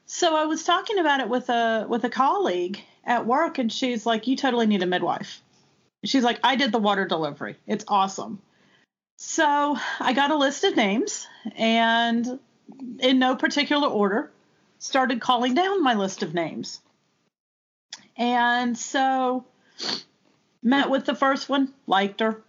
So 0.06 0.36
I 0.36 0.44
was 0.44 0.64
talking 0.64 0.98
about 0.98 1.20
it 1.20 1.28
with 1.28 1.48
a 1.48 1.86
with 1.88 2.04
a 2.04 2.10
colleague 2.10 2.80
at 3.04 3.26
work, 3.26 3.58
and 3.58 3.72
she's 3.72 4.04
like, 4.04 4.26
"You 4.26 4.36
totally 4.36 4.66
need 4.66 4.82
a 4.82 4.86
midwife." 4.86 5.42
She's 6.04 6.22
like, 6.22 6.40
"I 6.44 6.56
did 6.56 6.72
the 6.72 6.78
water 6.78 7.06
delivery. 7.06 7.56
It's 7.66 7.86
awesome." 7.88 8.40
So 9.16 9.78
I 10.00 10.12
got 10.12 10.30
a 10.30 10.36
list 10.36 10.64
of 10.64 10.76
names, 10.76 11.26
and 11.56 12.38
in 12.98 13.18
no 13.18 13.34
particular 13.34 13.88
order, 13.88 14.30
started 14.78 15.22
calling 15.22 15.54
down 15.54 15.82
my 15.82 15.94
list 15.94 16.22
of 16.22 16.34
names. 16.34 16.80
And 18.16 18.76
so 18.76 19.44
met 20.62 20.90
with 20.90 21.04
the 21.04 21.14
first 21.14 21.48
one, 21.48 21.72
liked 21.86 22.20
her. 22.20 22.42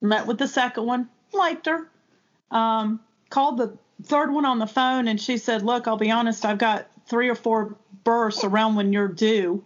Met 0.00 0.26
with 0.26 0.38
the 0.38 0.48
second 0.48 0.86
one, 0.86 1.08
liked 1.32 1.66
her. 1.66 1.88
Um, 2.50 3.00
called 3.28 3.58
the 3.58 3.76
third 4.02 4.32
one 4.32 4.44
on 4.44 4.58
the 4.58 4.66
phone, 4.66 5.08
and 5.08 5.20
she 5.20 5.36
said, 5.36 5.62
"Look, 5.62 5.86
I'll 5.86 5.96
be 5.96 6.10
honest. 6.10 6.44
I've 6.44 6.58
got 6.58 6.86
three 7.06 7.28
or 7.28 7.34
four 7.34 7.76
births 8.02 8.44
around 8.44 8.76
when 8.76 8.92
you're 8.92 9.08
due." 9.08 9.64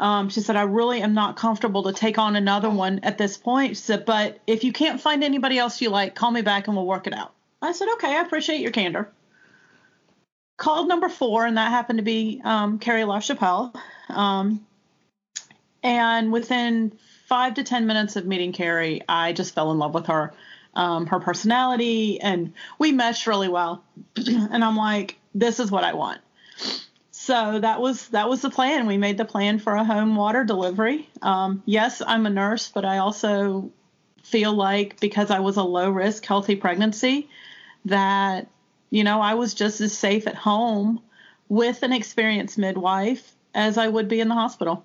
Um, 0.00 0.28
she 0.28 0.40
said, 0.40 0.56
"I 0.56 0.62
really 0.62 1.02
am 1.02 1.14
not 1.14 1.36
comfortable 1.36 1.84
to 1.84 1.92
take 1.92 2.18
on 2.18 2.34
another 2.34 2.70
one 2.70 3.00
at 3.02 3.18
this 3.18 3.36
point." 3.36 3.76
She 3.76 3.82
said, 3.82 4.04
"But 4.04 4.40
if 4.46 4.64
you 4.64 4.72
can't 4.72 5.00
find 5.00 5.22
anybody 5.22 5.58
else 5.58 5.80
you 5.80 5.90
like, 5.90 6.14
call 6.14 6.30
me 6.30 6.42
back 6.42 6.66
and 6.66 6.76
we'll 6.76 6.86
work 6.86 7.06
it 7.06 7.14
out." 7.14 7.32
I 7.62 7.72
said, 7.72 7.88
"Okay, 7.94 8.16
I 8.16 8.22
appreciate 8.22 8.60
your 8.60 8.72
candor." 8.72 9.10
Called 10.56 10.88
number 10.88 11.08
four, 11.08 11.46
and 11.46 11.56
that 11.56 11.70
happened 11.70 11.98
to 11.98 12.04
be 12.04 12.40
um, 12.44 12.78
Carrie 12.78 13.04
LaChapelle. 13.04 13.74
Um, 14.10 14.66
and 15.82 16.32
within 16.32 16.92
five 17.26 17.54
to 17.54 17.64
10 17.64 17.86
minutes 17.86 18.16
of 18.16 18.26
meeting 18.26 18.52
Carrie, 18.52 19.02
I 19.08 19.32
just 19.32 19.54
fell 19.54 19.70
in 19.72 19.78
love 19.78 19.94
with 19.94 20.06
her, 20.06 20.34
um, 20.74 21.06
her 21.06 21.20
personality, 21.20 22.20
and 22.20 22.52
we 22.78 22.92
meshed 22.92 23.26
really 23.26 23.48
well. 23.48 23.84
and 24.16 24.64
I'm 24.64 24.76
like, 24.76 25.16
this 25.34 25.60
is 25.60 25.70
what 25.70 25.84
I 25.84 25.94
want. 25.94 26.20
So 27.10 27.60
that 27.60 27.80
was 27.80 28.08
that 28.08 28.28
was 28.28 28.40
the 28.42 28.50
plan. 28.50 28.86
We 28.86 28.96
made 28.96 29.18
the 29.18 29.24
plan 29.24 29.58
for 29.58 29.74
a 29.74 29.84
home 29.84 30.16
water 30.16 30.42
delivery. 30.42 31.08
Um, 31.22 31.62
yes, 31.66 32.02
I'm 32.04 32.26
a 32.26 32.30
nurse, 32.30 32.70
but 32.74 32.84
I 32.84 32.98
also 32.98 33.70
feel 34.24 34.52
like 34.52 34.98
because 35.00 35.30
I 35.30 35.40
was 35.40 35.56
a 35.56 35.62
low 35.62 35.90
risk, 35.90 36.24
healthy 36.24 36.56
pregnancy, 36.56 37.28
that 37.84 38.48
you 38.90 39.04
know 39.04 39.20
I 39.20 39.34
was 39.34 39.54
just 39.54 39.80
as 39.80 39.96
safe 39.96 40.26
at 40.26 40.34
home 40.34 41.02
with 41.48 41.82
an 41.82 41.92
experienced 41.92 42.58
midwife 42.58 43.36
as 43.54 43.76
I 43.76 43.86
would 43.86 44.08
be 44.08 44.20
in 44.20 44.28
the 44.28 44.34
hospital. 44.34 44.84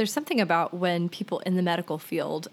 There's 0.00 0.14
something 0.14 0.40
about 0.40 0.72
when 0.72 1.10
people 1.10 1.40
in 1.40 1.56
the 1.56 1.62
medical 1.62 1.98
field 1.98 2.48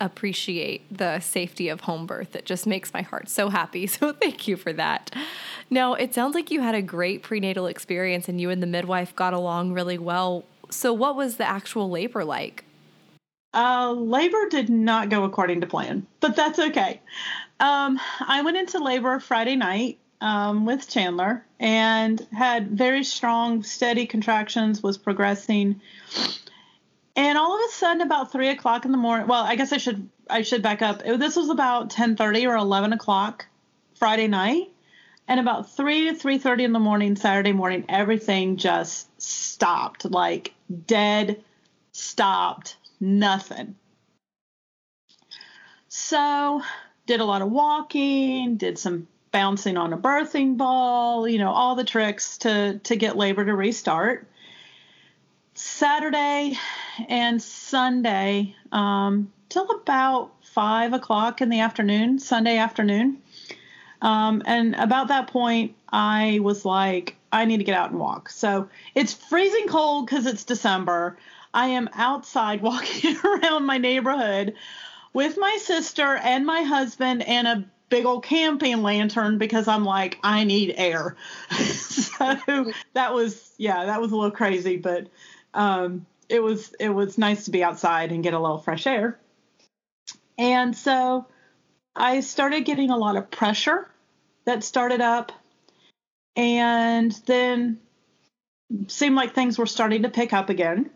appreciate 0.00 0.96
the 0.96 1.18
safety 1.18 1.68
of 1.68 1.80
home 1.80 2.06
birth 2.06 2.30
that 2.30 2.44
just 2.44 2.68
makes 2.68 2.94
my 2.94 3.02
heart 3.02 3.28
so 3.28 3.48
happy. 3.48 3.88
So 3.94 4.12
thank 4.12 4.46
you 4.46 4.56
for 4.56 4.72
that. 4.74 5.10
Now, 5.70 5.94
it 5.94 6.14
sounds 6.14 6.36
like 6.36 6.52
you 6.52 6.60
had 6.60 6.76
a 6.76 6.82
great 6.82 7.24
prenatal 7.24 7.66
experience 7.66 8.28
and 8.28 8.40
you 8.40 8.48
and 8.48 8.62
the 8.62 8.68
midwife 8.68 9.12
got 9.16 9.34
along 9.34 9.72
really 9.72 9.98
well. 9.98 10.44
So, 10.70 10.92
what 10.92 11.16
was 11.16 11.36
the 11.36 11.44
actual 11.44 11.90
labor 11.90 12.24
like? 12.24 12.64
Uh, 13.52 13.90
labor 13.90 14.48
did 14.48 14.70
not 14.70 15.08
go 15.08 15.24
according 15.24 15.62
to 15.62 15.66
plan, 15.66 16.06
but 16.20 16.36
that's 16.36 16.60
okay. 16.60 17.00
Um, 17.58 17.98
I 18.20 18.42
went 18.42 18.56
into 18.56 18.78
labor 18.78 19.18
Friday 19.18 19.56
night 19.56 19.98
um, 20.20 20.64
with 20.64 20.88
Chandler 20.88 21.44
and 21.58 22.24
had 22.32 22.70
very 22.70 23.02
strong, 23.02 23.64
steady 23.64 24.06
contractions, 24.06 24.80
was 24.80 24.96
progressing 24.96 25.80
and 27.16 27.38
all 27.38 27.54
of 27.54 27.60
a 27.68 27.72
sudden, 27.72 28.02
about 28.02 28.32
three 28.32 28.48
o'clock 28.48 28.84
in 28.84 28.92
the 28.92 28.98
morning. 28.98 29.26
Well, 29.26 29.44
I 29.44 29.56
guess 29.56 29.72
I 29.72 29.76
should 29.78 30.08
I 30.28 30.42
should 30.42 30.62
back 30.62 30.82
up. 30.82 31.02
It, 31.04 31.18
this 31.18 31.36
was 31.36 31.48
about 31.48 31.90
ten 31.90 32.16
thirty 32.16 32.46
or 32.46 32.56
eleven 32.56 32.92
o'clock 32.92 33.46
Friday 33.94 34.26
night, 34.26 34.70
and 35.28 35.38
about 35.38 35.70
three 35.70 36.08
to 36.08 36.14
three 36.14 36.38
thirty 36.38 36.64
in 36.64 36.72
the 36.72 36.78
morning 36.80 37.16
Saturday 37.16 37.52
morning, 37.52 37.84
everything 37.88 38.56
just 38.56 39.08
stopped, 39.20 40.04
like 40.04 40.52
dead, 40.86 41.42
stopped, 41.92 42.76
nothing. 43.00 43.76
So, 45.88 46.62
did 47.06 47.20
a 47.20 47.24
lot 47.24 47.42
of 47.42 47.50
walking, 47.52 48.56
did 48.56 48.78
some 48.78 49.06
bouncing 49.30 49.76
on 49.76 49.92
a 49.92 49.98
birthing 49.98 50.56
ball, 50.56 51.28
you 51.28 51.38
know, 51.38 51.50
all 51.50 51.74
the 51.74 51.84
tricks 51.84 52.38
to 52.38 52.80
to 52.84 52.96
get 52.96 53.16
labor 53.16 53.44
to 53.44 53.54
restart. 53.54 54.28
Saturday 55.54 56.58
and 57.08 57.40
Sunday 57.40 58.54
um, 58.72 59.32
till 59.48 59.70
about 59.70 60.32
five 60.42 60.92
o'clock 60.92 61.40
in 61.40 61.48
the 61.48 61.60
afternoon, 61.60 62.18
Sunday 62.18 62.58
afternoon. 62.58 63.18
Um, 64.02 64.42
and 64.46 64.74
about 64.74 65.08
that 65.08 65.28
point, 65.28 65.74
I 65.88 66.40
was 66.42 66.64
like, 66.64 67.16
I 67.32 67.44
need 67.44 67.58
to 67.58 67.64
get 67.64 67.76
out 67.76 67.90
and 67.90 67.98
walk. 67.98 68.28
So 68.30 68.68
it's 68.94 69.14
freezing 69.14 69.68
cold 69.68 70.06
because 70.06 70.26
it's 70.26 70.44
December. 70.44 71.16
I 71.52 71.68
am 71.68 71.88
outside 71.94 72.60
walking 72.62 73.16
around 73.24 73.64
my 73.64 73.78
neighborhood 73.78 74.54
with 75.12 75.38
my 75.38 75.56
sister 75.60 76.16
and 76.16 76.44
my 76.44 76.62
husband 76.62 77.22
and 77.22 77.46
a 77.46 77.64
big 77.88 78.06
old 78.06 78.24
camping 78.24 78.82
lantern 78.82 79.38
because 79.38 79.68
I'm 79.68 79.84
like, 79.84 80.18
I 80.24 80.42
need 80.44 80.74
air. 80.76 81.16
so 81.50 82.72
that 82.94 83.14
was, 83.14 83.52
yeah, 83.56 83.84
that 83.86 84.00
was 84.00 84.10
a 84.10 84.16
little 84.16 84.32
crazy, 84.32 84.76
but 84.76 85.06
um, 85.54 86.06
it 86.28 86.42
was 86.42 86.74
it 86.80 86.90
was 86.90 87.18
nice 87.18 87.44
to 87.46 87.50
be 87.50 87.64
outside 87.64 88.12
and 88.12 88.22
get 88.22 88.34
a 88.34 88.38
little 88.38 88.58
fresh 88.58 88.86
air. 88.86 89.18
And 90.36 90.76
so 90.76 91.26
I 91.94 92.20
started 92.20 92.64
getting 92.64 92.90
a 92.90 92.96
lot 92.96 93.16
of 93.16 93.30
pressure 93.30 93.88
that 94.44 94.64
started 94.64 95.00
up 95.00 95.32
and 96.36 97.12
then 97.26 97.78
seemed 98.88 99.14
like 99.14 99.34
things 99.34 99.58
were 99.58 99.66
starting 99.66 100.02
to 100.02 100.08
pick 100.08 100.32
up 100.32 100.50
again. 100.50 100.90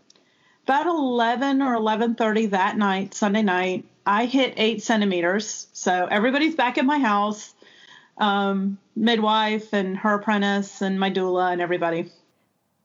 About 0.64 0.86
11 0.86 1.62
or 1.62 1.74
11:30 1.74 2.50
that 2.50 2.76
night, 2.76 3.14
Sunday 3.14 3.42
night, 3.42 3.84
I 4.04 4.24
hit 4.26 4.54
eight 4.56 4.82
centimeters. 4.82 5.68
So 5.72 6.06
everybody's 6.10 6.54
back 6.54 6.78
at 6.78 6.84
my 6.84 6.98
house, 6.98 7.54
um, 8.18 8.78
midwife 8.96 9.72
and 9.72 9.96
her 9.98 10.14
apprentice 10.14 10.82
and 10.82 10.98
my 10.98 11.10
doula 11.10 11.52
and 11.52 11.60
everybody. 11.60 12.10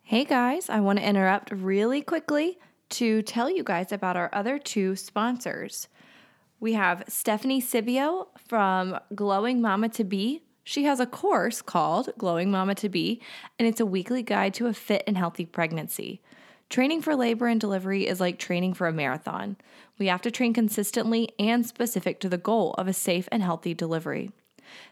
Hey 0.06 0.26
guys, 0.26 0.70
I 0.70 0.82
want 0.82 1.00
to 1.00 1.08
interrupt 1.08 1.50
really 1.52 2.02
quickly 2.02 2.60
to 2.90 3.22
tell 3.22 3.50
you 3.50 3.64
guys 3.64 3.94
about 3.94 4.18
our 4.18 4.30
other 4.34 4.60
two 4.60 4.98
sponsors. 4.98 5.88
We 6.60 6.74
have 6.74 7.06
Stephanie 7.08 7.62
Sibio 7.62 8.28
from 8.38 9.00
Glowing 9.16 9.62
Mama 9.62 9.88
to 9.90 10.04
Be. 10.04 10.44
She 10.66 10.84
has 10.84 11.00
a 11.00 11.06
course 11.06 11.62
called 11.62 12.10
Glowing 12.18 12.52
Mama 12.52 12.76
to 12.76 12.90
Be, 12.90 13.22
and 13.58 13.66
it's 13.66 13.80
a 13.80 13.86
weekly 13.86 14.24
guide 14.24 14.54
to 14.56 14.68
a 14.68 14.74
fit 14.74 15.06
and 15.08 15.18
healthy 15.18 15.46
pregnancy. 15.46 16.22
Training 16.70 17.02
for 17.02 17.16
labor 17.16 17.48
and 17.48 17.62
delivery 17.62 18.06
is 18.06 18.20
like 18.20 18.38
training 18.38 18.74
for 18.74 18.88
a 18.88 18.94
marathon. 18.94 19.56
We 19.98 20.08
have 20.08 20.22
to 20.24 20.32
train 20.32 20.54
consistently 20.54 21.30
and 21.40 21.66
specific 21.66 22.20
to 22.20 22.30
the 22.30 22.38
goal 22.38 22.74
of 22.74 22.90
a 22.90 22.94
safe 22.94 23.30
and 23.32 23.42
healthy 23.42 23.74
delivery. 23.74 24.32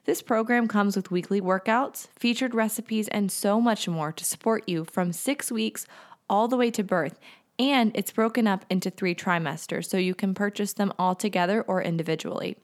This 0.05 0.21
program 0.21 0.67
comes 0.67 0.95
with 0.95 1.11
weekly 1.11 1.41
workouts, 1.41 2.07
featured 2.17 2.55
recipes, 2.55 3.07
and 3.07 3.31
so 3.31 3.61
much 3.61 3.87
more 3.87 4.11
to 4.11 4.25
support 4.25 4.67
you 4.67 4.85
from 4.85 5.11
six 5.11 5.51
weeks 5.51 5.85
all 6.29 6.47
the 6.47 6.57
way 6.57 6.71
to 6.71 6.83
birth. 6.83 7.19
And 7.59 7.91
it's 7.95 8.11
broken 8.11 8.47
up 8.47 8.65
into 8.69 8.89
three 8.89 9.13
trimesters, 9.13 9.85
so 9.85 9.97
you 9.97 10.15
can 10.15 10.33
purchase 10.33 10.73
them 10.73 10.93
all 10.97 11.15
together 11.15 11.61
or 11.61 11.81
individually. 11.81 12.57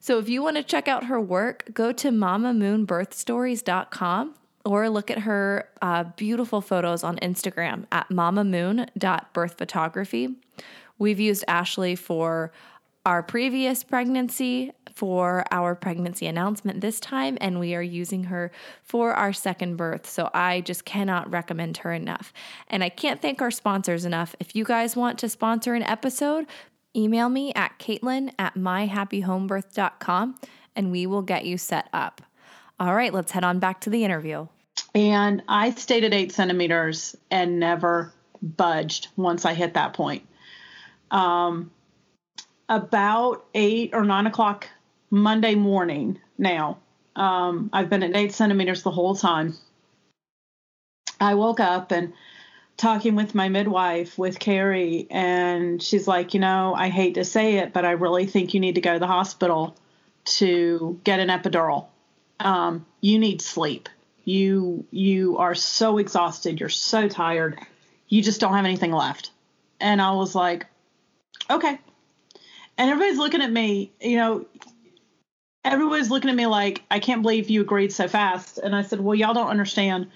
So 0.00 0.18
if 0.18 0.30
you 0.30 0.42
want 0.42 0.56
to 0.56 0.62
check 0.62 0.88
out 0.88 1.04
her 1.04 1.20
work, 1.20 1.68
go 1.74 1.92
to 1.92 2.10
mamamoonbirthstories.com 2.10 4.34
or 4.64 4.88
look 4.88 5.10
at 5.10 5.18
her 5.20 5.68
uh, 5.82 6.04
beautiful 6.16 6.60
photos 6.60 7.02
on 7.04 7.16
Instagram 7.18 7.86
at 7.92 8.08
mamamoon.birthphotography. 8.08 10.34
We've 10.98 11.20
used 11.20 11.44
Ashley 11.48 11.96
for 11.96 12.52
our 13.06 13.22
previous 13.22 13.84
pregnancy, 13.84 14.72
for 14.94 15.44
our 15.50 15.74
pregnancy 15.74 16.26
announcement 16.26 16.80
this 16.80 16.98
time, 16.98 17.36
and 17.40 17.60
we 17.60 17.74
are 17.74 17.82
using 17.82 18.24
her 18.24 18.50
for 18.82 19.12
our 19.12 19.30
second 19.32 19.76
birth. 19.76 20.08
So 20.08 20.30
I 20.32 20.62
just 20.62 20.86
cannot 20.86 21.30
recommend 21.30 21.76
her 21.78 21.92
enough. 21.92 22.32
And 22.68 22.82
I 22.82 22.88
can't 22.88 23.20
thank 23.20 23.42
our 23.42 23.50
sponsors 23.50 24.06
enough. 24.06 24.34
If 24.40 24.56
you 24.56 24.64
guys 24.64 24.96
want 24.96 25.18
to 25.18 25.28
sponsor 25.28 25.74
an 25.74 25.82
episode, 25.82 26.46
email 26.96 27.28
me 27.28 27.52
at 27.54 27.78
caitlin 27.78 28.32
at 28.38 28.54
myhappyhomebirth.com 28.54 30.36
and 30.76 30.90
we 30.90 31.06
will 31.06 31.22
get 31.22 31.44
you 31.44 31.58
set 31.58 31.88
up. 31.92 32.22
All 32.80 32.94
right, 32.94 33.12
let's 33.12 33.32
head 33.32 33.44
on 33.44 33.58
back 33.58 33.82
to 33.82 33.90
the 33.90 34.04
interview. 34.04 34.46
And 34.94 35.42
I 35.48 35.70
stayed 35.70 36.04
at 36.04 36.14
eight 36.14 36.32
centimeters 36.32 37.16
and 37.30 37.58
never 37.58 38.12
budged 38.40 39.08
once 39.16 39.44
I 39.44 39.54
hit 39.54 39.74
that 39.74 39.94
point. 39.94 40.26
Um, 41.10 41.70
about 42.68 43.44
eight 43.54 43.90
or 43.92 44.04
nine 44.04 44.26
o'clock 44.26 44.68
Monday 45.10 45.54
morning 45.54 46.20
now. 46.38 46.78
Um, 47.16 47.70
I've 47.72 47.90
been 47.90 48.02
at 48.02 48.16
eight 48.16 48.32
centimeters 48.32 48.82
the 48.82 48.90
whole 48.90 49.14
time. 49.14 49.56
I 51.20 51.34
woke 51.34 51.60
up 51.60 51.92
and 51.92 52.12
talking 52.76 53.14
with 53.14 53.34
my 53.34 53.48
midwife, 53.48 54.18
with 54.18 54.38
Carrie, 54.38 55.06
and 55.10 55.82
she's 55.82 56.08
like, 56.08 56.34
you 56.34 56.40
know, 56.40 56.74
I 56.76 56.88
hate 56.88 57.14
to 57.14 57.24
say 57.24 57.56
it, 57.58 57.72
but 57.72 57.84
I 57.84 57.92
really 57.92 58.26
think 58.26 58.52
you 58.52 58.60
need 58.60 58.74
to 58.74 58.80
go 58.80 58.94
to 58.94 58.98
the 58.98 59.06
hospital 59.06 59.76
to 60.24 60.98
get 61.04 61.20
an 61.20 61.28
epidural. 61.28 61.86
Um, 62.40 62.84
you 63.00 63.18
need 63.18 63.40
sleep. 63.40 63.88
You 64.24 64.86
you 64.90 65.38
are 65.38 65.54
so 65.54 65.98
exhausted. 65.98 66.60
You're 66.60 66.68
so 66.68 67.08
tired. 67.08 67.58
You 68.08 68.22
just 68.22 68.40
don't 68.40 68.54
have 68.54 68.64
anything 68.64 68.92
left. 68.92 69.30
And 69.80 70.00
I 70.00 70.12
was 70.12 70.34
like, 70.34 70.66
okay. 71.50 71.78
And 72.76 72.90
everybody's 72.90 73.18
looking 73.18 73.42
at 73.42 73.52
me. 73.52 73.92
You 74.00 74.16
know, 74.16 74.46
everybody's 75.64 76.10
looking 76.10 76.30
at 76.30 76.36
me 76.36 76.46
like, 76.46 76.82
I 76.90 77.00
can't 77.00 77.22
believe 77.22 77.50
you 77.50 77.60
agreed 77.60 77.92
so 77.92 78.08
fast. 78.08 78.58
And 78.58 78.74
I 78.74 78.82
said, 78.82 79.00
well, 79.00 79.14
y'all 79.14 79.34
don't 79.34 79.48
understand. 79.48 80.08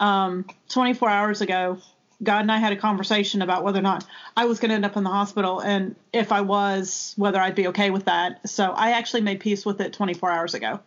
Um, 0.00 0.46
24 0.70 1.08
hours 1.08 1.40
ago, 1.40 1.78
God 2.22 2.40
and 2.40 2.52
I 2.52 2.58
had 2.58 2.72
a 2.72 2.76
conversation 2.76 3.42
about 3.42 3.64
whether 3.64 3.78
or 3.78 3.82
not 3.82 4.04
I 4.36 4.46
was 4.46 4.58
going 4.58 4.70
to 4.70 4.74
end 4.74 4.84
up 4.84 4.96
in 4.96 5.04
the 5.04 5.10
hospital 5.10 5.60
and 5.60 5.94
if 6.12 6.32
I 6.32 6.40
was, 6.40 7.14
whether 7.16 7.40
I'd 7.40 7.54
be 7.54 7.68
okay 7.68 7.90
with 7.90 8.06
that. 8.06 8.48
So 8.48 8.72
I 8.72 8.92
actually 8.92 9.22
made 9.22 9.40
peace 9.40 9.64
with 9.64 9.80
it 9.80 9.92
24 9.92 10.30
hours 10.30 10.54
ago. 10.54 10.80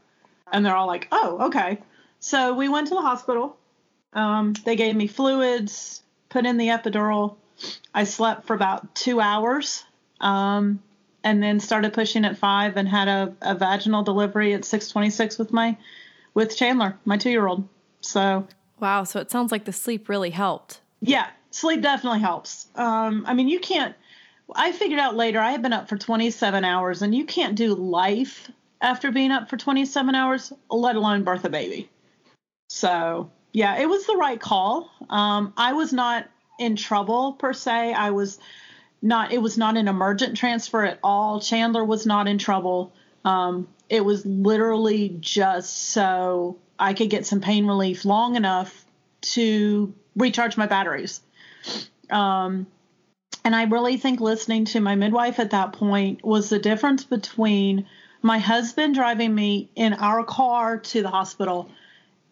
And 0.52 0.66
they're 0.66 0.76
all 0.76 0.88
like, 0.88 1.08
oh, 1.12 1.48
okay. 1.48 1.80
So 2.20 2.54
we 2.54 2.70
went 2.70 2.88
to 2.88 2.96
the 2.96 3.02
hospital. 3.02 3.58
Um, 4.14 4.54
they 4.66 4.76
gave 4.76 4.96
me 4.96 5.08
fluids, 5.08 6.02
put 6.30 6.46
in 6.46 6.58
the 6.58 6.68
epidural. 6.68 7.36
I 7.94 8.04
slept 8.04 8.48
for 8.48 8.54
about 8.54 8.96
two 8.96 9.20
hours. 9.20 9.84
Um, 10.20 10.82
and 11.28 11.44
then 11.44 11.60
started 11.60 11.94
pushing 11.94 12.24
at 12.24 12.38
five 12.38 12.78
and 12.78 12.88
had 12.88 13.10
a, 13.10 13.36
a 13.42 13.54
vaginal 13.54 14.02
delivery 14.02 14.54
at 14.54 14.64
626 14.64 15.38
with 15.38 15.52
my 15.52 15.78
with 16.34 16.56
chandler 16.56 16.98
my 17.04 17.18
two-year-old 17.18 17.68
so 18.00 18.48
wow 18.80 19.04
so 19.04 19.20
it 19.20 19.30
sounds 19.30 19.52
like 19.52 19.66
the 19.66 19.74
sleep 19.74 20.08
really 20.08 20.30
helped 20.30 20.80
yeah 21.02 21.28
sleep 21.52 21.82
definitely 21.82 22.20
helps 22.20 22.68
um, 22.76 23.26
i 23.28 23.34
mean 23.34 23.50
you 23.50 23.60
can't 23.60 23.94
i 24.56 24.72
figured 24.72 25.00
out 25.00 25.16
later 25.16 25.40
i 25.40 25.52
had 25.52 25.62
been 25.62 25.74
up 25.74 25.90
for 25.90 25.98
27 25.98 26.64
hours 26.64 27.02
and 27.02 27.14
you 27.14 27.26
can't 27.26 27.56
do 27.56 27.76
life 27.76 28.50
after 28.82 29.12
being 29.12 29.32
up 29.32 29.50
for 29.50 29.58
27 29.58 30.16
hours 30.16 30.54
let 30.70 30.96
alone 30.96 31.24
birth 31.24 31.44
a 31.44 31.50
baby 31.50 31.90
so 32.68 33.32
yeah 33.54 33.78
it 33.80 33.88
was 33.88 34.06
the 34.06 34.16
right 34.16 34.40
call 34.40 34.90
um, 35.10 35.54
i 35.58 35.74
was 35.74 35.94
not 35.94 36.28
in 36.60 36.76
trouble 36.76 37.34
per 37.34 37.54
se 37.54 37.94
i 37.94 38.12
was 38.12 38.40
not 39.02 39.32
it 39.32 39.42
was 39.42 39.58
not 39.58 39.78
an 39.78 39.88
emergent 39.88 40.38
transfer 40.38 40.84
at 40.84 41.00
all. 41.04 41.40
Chandler 41.40 41.84
was 41.84 42.06
not 42.06 42.28
in 42.28 42.38
trouble. 42.38 42.94
Um, 43.24 43.68
it 43.90 44.04
was 44.04 44.26
literally 44.26 45.16
just 45.20 45.92
so 45.92 46.58
I 46.80 46.94
could 46.94 47.10
get 47.10 47.26
some 47.26 47.42
pain 47.42 47.66
relief 47.66 48.06
long 48.06 48.36
enough 48.36 48.86
to 49.22 49.94
recharge 50.16 50.58
my 50.58 50.68
batteries. 50.68 51.22
Um, 52.10 52.68
and 53.44 53.56
I 53.56 53.64
really 53.64 53.98
think 53.98 54.20
listening 54.20 54.66
to 54.66 54.80
my 54.80 54.96
midwife 54.96 55.40
at 55.40 55.52
that 55.52 55.74
point 55.74 56.24
was 56.24 56.50
the 56.50 56.60
difference 56.60 57.04
between 57.04 57.88
my 58.22 58.40
husband 58.40 58.96
driving 58.96 59.34
me 59.34 59.70
in 59.76 59.94
our 59.94 60.24
car 60.24 60.78
to 60.78 61.02
the 61.02 61.10
hospital 61.10 61.70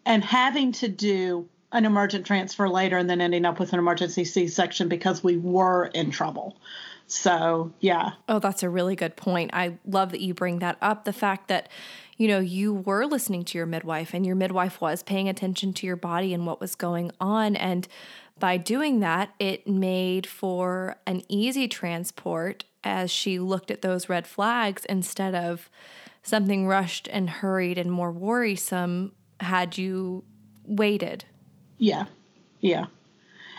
and 0.06 0.24
having 0.24 0.72
to 0.72 0.88
do 0.88 1.46
an 1.72 1.84
emergent 1.84 2.24
transfer 2.24 2.68
later 2.68 2.96
and 2.96 3.10
then 3.10 3.20
ending 3.20 3.44
up 3.44 3.58
with 3.58 3.72
an 3.72 3.78
emergency 3.78 4.24
C 4.24 4.46
section 4.46 4.88
because 4.88 5.22
we 5.22 5.36
were 5.36 5.86
in 5.86 6.10
trouble. 6.10 6.56
So, 7.08 7.72
yeah. 7.80 8.12
Oh, 8.28 8.38
that's 8.38 8.62
a 8.62 8.70
really 8.70 8.96
good 8.96 9.16
point. 9.16 9.50
I 9.52 9.78
love 9.84 10.12
that 10.12 10.20
you 10.20 10.32
bring 10.32 10.60
that 10.60 10.78
up. 10.80 11.04
The 11.04 11.12
fact 11.12 11.48
that, 11.48 11.68
you 12.16 12.28
know, 12.28 12.38
you 12.38 12.72
were 12.72 13.04
listening 13.04 13.44
to 13.44 13.58
your 13.58 13.66
midwife 13.66 14.14
and 14.14 14.24
your 14.24 14.36
midwife 14.36 14.80
was 14.80 15.02
paying 15.02 15.28
attention 15.28 15.72
to 15.74 15.86
your 15.86 15.96
body 15.96 16.32
and 16.32 16.46
what 16.46 16.60
was 16.60 16.74
going 16.74 17.10
on. 17.20 17.56
And 17.56 17.86
by 18.38 18.56
doing 18.56 19.00
that, 19.00 19.34
it 19.38 19.68
made 19.68 20.26
for 20.26 20.96
an 21.06 21.22
easy 21.28 21.68
transport 21.68 22.64
as 22.82 23.10
she 23.10 23.38
looked 23.38 23.70
at 23.70 23.82
those 23.82 24.08
red 24.08 24.26
flags 24.26 24.84
instead 24.86 25.34
of 25.34 25.68
something 26.22 26.66
rushed 26.66 27.08
and 27.12 27.28
hurried 27.28 27.78
and 27.78 27.90
more 27.90 28.12
worrisome 28.12 29.12
had 29.40 29.76
you 29.78 30.24
waited. 30.64 31.24
Yeah. 31.78 32.06
Yeah. 32.60 32.86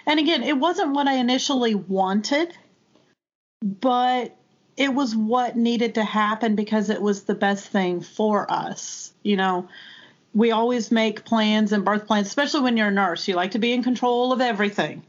And 0.05 0.19
again, 0.19 0.43
it 0.43 0.57
wasn't 0.57 0.93
what 0.93 1.07
I 1.07 1.15
initially 1.15 1.75
wanted, 1.75 2.55
but 3.61 4.35
it 4.77 4.93
was 4.93 5.15
what 5.15 5.57
needed 5.57 5.95
to 5.95 6.03
happen 6.03 6.55
because 6.55 6.89
it 6.89 7.01
was 7.01 7.23
the 7.23 7.35
best 7.35 7.67
thing 7.67 8.01
for 8.01 8.49
us. 8.49 9.11
You 9.23 9.37
know, 9.37 9.67
we 10.33 10.51
always 10.51 10.91
make 10.91 11.25
plans 11.25 11.71
and 11.71 11.83
birth 11.83 12.07
plans, 12.07 12.27
especially 12.27 12.61
when 12.61 12.77
you're 12.77 12.87
a 12.87 12.91
nurse. 12.91 13.27
You 13.27 13.35
like 13.35 13.51
to 13.51 13.59
be 13.59 13.73
in 13.73 13.83
control 13.83 14.31
of 14.31 14.39
everything. 14.39 15.03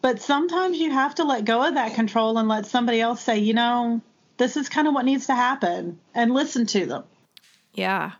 But 0.00 0.20
sometimes 0.20 0.78
you 0.78 0.90
have 0.90 1.14
to 1.16 1.24
let 1.24 1.44
go 1.44 1.64
of 1.64 1.74
that 1.74 1.94
control 1.94 2.38
and 2.38 2.48
let 2.48 2.66
somebody 2.66 3.00
else 3.00 3.20
say, 3.20 3.38
you 3.38 3.54
know, 3.54 4.00
this 4.36 4.56
is 4.56 4.68
kind 4.68 4.88
of 4.88 4.94
what 4.94 5.04
needs 5.04 5.26
to 5.26 5.34
happen 5.34 6.00
and 6.14 6.34
listen 6.34 6.66
to 6.66 6.86
them. 6.86 7.04
Yeah. 7.74 8.12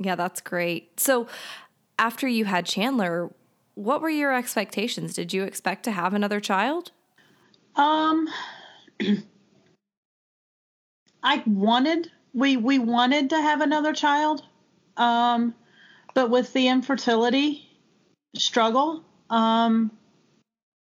Yeah, 0.00 0.16
that's 0.16 0.40
great. 0.40 0.98
So 0.98 1.28
after 1.98 2.26
you 2.26 2.46
had 2.46 2.66
Chandler, 2.66 3.30
what 3.74 4.00
were 4.00 4.10
your 4.10 4.34
expectations? 4.34 5.14
Did 5.14 5.32
you 5.32 5.44
expect 5.44 5.84
to 5.84 5.92
have 5.92 6.14
another 6.14 6.40
child? 6.40 6.90
Um 7.76 8.28
I 11.22 11.42
wanted 11.46 12.10
we 12.32 12.56
we 12.56 12.78
wanted 12.78 13.30
to 13.30 13.40
have 13.40 13.60
another 13.60 13.92
child. 13.92 14.42
Um 14.96 15.54
but 16.14 16.30
with 16.30 16.52
the 16.54 16.68
infertility 16.68 17.68
struggle, 18.34 19.04
um 19.28 19.90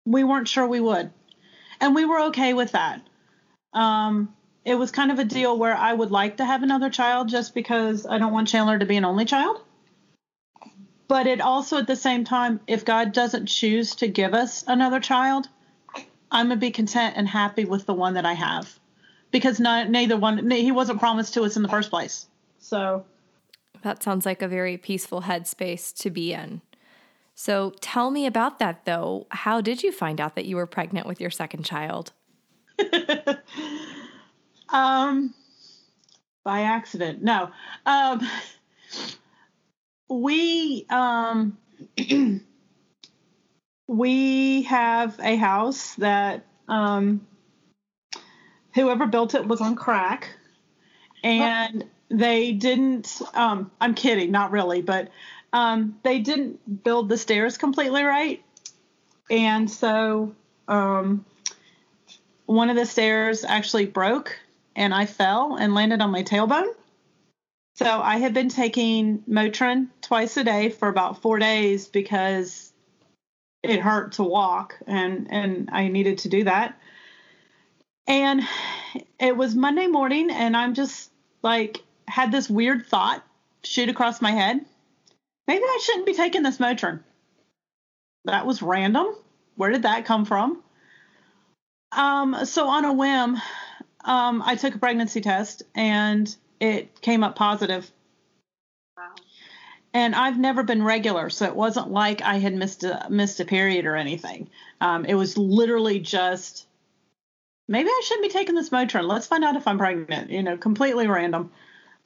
we 0.07 0.25
weren't 0.25 0.49
sure 0.49 0.67
we 0.67 0.81
would. 0.81 1.11
And 1.81 1.95
we 1.95 2.05
were 2.05 2.21
okay 2.27 2.55
with 2.55 2.73
that. 2.73 3.03
Um, 3.73 4.35
it 4.65 4.77
was 4.77 4.91
kind 4.91 5.11
of 5.11 5.19
a 5.19 5.25
deal 5.25 5.59
where 5.59 5.77
I 5.77 5.93
would 5.93 6.11
like 6.11 6.37
to 6.37 6.45
have 6.45 6.63
another 6.63 6.91
child 6.91 7.29
just 7.29 7.55
because 7.55 8.07
I 8.07 8.19
don't 8.19 8.33
want 8.33 8.49
Chandler 8.49 8.79
to 8.79 8.87
be 8.87 8.97
an 8.97 9.05
only 9.05 9.25
child. 9.25 9.61
But 11.09 11.27
it 11.27 11.41
also, 11.41 11.79
at 11.79 11.87
the 11.87 11.97
same 11.97 12.25
time, 12.25 12.61
if 12.67 12.85
God 12.85 13.13
doesn't 13.13 13.47
choose 13.47 13.97
to 13.97 14.09
give 14.09 14.35
us 14.35 14.65
another 14.67 15.01
child, 15.01 15.49
I'm 16.31 16.47
going 16.47 16.59
to 16.59 16.61
be 16.61 16.71
content 16.71 17.15
and 17.17 17.29
happy 17.29 17.65
with 17.65 17.87
the 17.87 17.93
one 17.93 18.15
that 18.15 18.25
I 18.25 18.33
have 18.33 18.79
because 19.31 19.61
not, 19.61 19.91
neither 19.91 20.17
one, 20.17 20.51
he 20.51 20.73
wasn't 20.73 21.01
promised 21.01 21.35
to 21.35 21.43
us 21.43 21.57
in 21.57 21.63
the 21.63 21.69
first 21.69 21.91
place. 21.91 22.27
So 22.59 23.05
that 23.83 24.03
sounds 24.03 24.25
like 24.25 24.41
a 24.43 24.49
very 24.49 24.77
peaceful 24.77 25.23
headspace 25.23 25.95
to 25.99 26.11
be 26.11 26.33
in. 26.33 26.63
So 27.35 27.73
tell 27.81 28.11
me 28.11 28.25
about 28.27 28.59
that 28.61 28.85
though. 28.85 29.27
How 29.31 29.61
did 29.61 29.83
you 29.83 29.93
find 29.93 30.21
out 30.21 30.37
that 30.37 30.45
you 30.45 30.57
were 30.57 30.67
pregnant 30.67 31.07
with 31.07 31.21
your 31.21 31.31
second 31.31 31.65
child? 31.65 32.13
um, 34.73 35.35
by 36.45 36.63
accident. 36.63 37.23
No. 37.23 37.51
Um, 37.87 38.27
we 40.09 40.87
um, 40.91 41.59
we 43.87 44.63
have 44.63 45.19
a 45.21 45.37
house 45.37 45.95
that 45.97 46.45
um, 46.69 47.27
whoever 48.75 49.07
built 49.07 49.35
it 49.35 49.47
was 49.47 49.61
on 49.61 49.77
crack, 49.77 50.35
and 51.23 51.85
they 52.09 52.53
didn't. 52.53 53.21
Um, 53.35 53.71
I'm 53.81 53.95
kidding, 53.95 54.31
not 54.31 54.51
really, 54.51 54.83
but 54.83 55.11
um, 55.53 55.99
they 56.03 56.19
didn't 56.19 56.85
build 56.85 57.09
the 57.09 57.19
stairs 57.19 57.59
completely 57.59 58.03
right, 58.03 58.43
and 59.31 59.71
so 59.71 60.35
um, 60.69 61.25
one 62.47 62.71
of 62.71 62.77
the 62.77 62.87
stairs 62.87 63.45
actually 63.45 63.87
broke, 63.87 64.39
and 64.77 64.95
I 64.95 65.07
fell 65.07 65.57
and 65.57 65.75
landed 65.75 66.01
on 66.01 66.11
my 66.11 66.23
tailbone. 66.23 66.75
So 67.75 67.87
I 67.87 68.19
had 68.19 68.35
been 68.35 68.49
taking 68.49 69.21
Motrin 69.29 69.89
twice 70.03 70.37
a 70.37 70.45
day 70.45 70.69
for 70.69 70.89
about 70.89 71.23
four 71.23 71.39
days 71.39 71.87
because 71.87 72.73
it 73.63 73.81
hurt 73.81 74.13
to 74.13 74.23
walk 74.23 74.79
and 74.87 75.29
and 75.31 75.71
I 75.73 75.89
needed 75.89 76.19
to 76.19 76.29
do 76.29 76.45
that. 76.45 76.79
And 78.07 78.43
it 79.19 79.37
was 79.37 79.55
Monday 79.55 79.87
morning 79.87 80.31
and 80.31 80.57
I'm 80.57 80.75
just 80.75 81.11
like 81.43 81.83
had 82.09 82.33
this 82.33 82.51
weird 82.51 82.87
thought 82.87 83.25
shoot 83.65 83.89
across 83.89 84.21
my 84.21 84.33
head. 84.33 84.61
Maybe 85.47 85.65
I 85.65 85.81
shouldn't 85.83 86.07
be 86.07 86.15
taking 86.15 86.43
this 86.43 86.59
Motrin. 86.59 87.01
That 88.25 88.47
was 88.47 88.63
random. 88.63 89.07
Where 89.57 89.71
did 89.71 89.83
that 89.83 90.05
come 90.05 90.25
from? 90.25 90.63
Um, 91.93 92.45
so 92.45 92.69
on 92.69 92.85
a 92.85 92.93
whim, 92.93 93.37
um, 94.05 94.43
I 94.45 94.57
took 94.57 94.75
a 94.75 94.79
pregnancy 94.79 95.21
test 95.21 95.63
and 95.75 96.35
it 96.61 97.01
came 97.01 97.25
up 97.25 97.37
positive. 97.37 97.91
Wow. 98.97 99.15
And 99.95 100.15
I've 100.15 100.39
never 100.39 100.63
been 100.63 100.83
regular, 100.83 101.29
so 101.29 101.45
it 101.47 101.55
wasn't 101.55 101.91
like 101.91 102.23
I 102.23 102.39
had 102.39 102.55
missed 102.55 102.85
a 102.85 103.07
missed 103.11 103.41
a 103.41 103.45
period 103.45 103.85
or 103.85 103.97
anything. 103.97 104.49
Um, 104.81 105.05
it 105.05 105.15
was 105.15 105.37
literally 105.37 105.99
just 105.99 106.67
maybe 107.69 107.89
I 107.89 108.03
shouldn't 108.05 108.27
be 108.27 108.33
taking 108.33 108.55
this 108.55 108.71
Motrin. 108.71 109.07
Let's 109.07 109.27
find 109.27 109.45
out 109.45 109.57
if 109.57 109.67
I'm 109.67 109.79
pregnant. 109.79 110.31
You 110.31 110.43
know, 110.43 110.57
completely 110.57 111.07
random. 111.09 111.53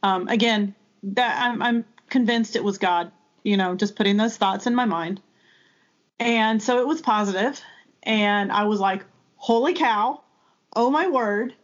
Um, 0.03 0.29
again, 0.29 0.75
that 1.05 1.41
I'm, 1.41 1.63
I'm 1.63 1.85
convinced 2.11 2.57
it 2.57 2.65
was 2.65 2.79
God. 2.79 3.13
You 3.45 3.57
know, 3.57 3.77
just 3.77 3.95
putting 3.95 4.17
those 4.17 4.37
thoughts 4.37 4.67
in 4.67 4.75
my 4.75 4.85
mind. 4.85 5.21
And 6.19 6.63
so 6.63 6.81
it 6.81 6.87
was 6.87 7.01
positive, 7.01 7.61
and 8.03 8.51
I 8.51 8.65
was 8.65 8.81
like, 8.81 9.05
"Holy 9.37 9.75
cow! 9.75 10.23
Oh 10.75 10.91
my 10.91 11.09
word! 11.09 11.55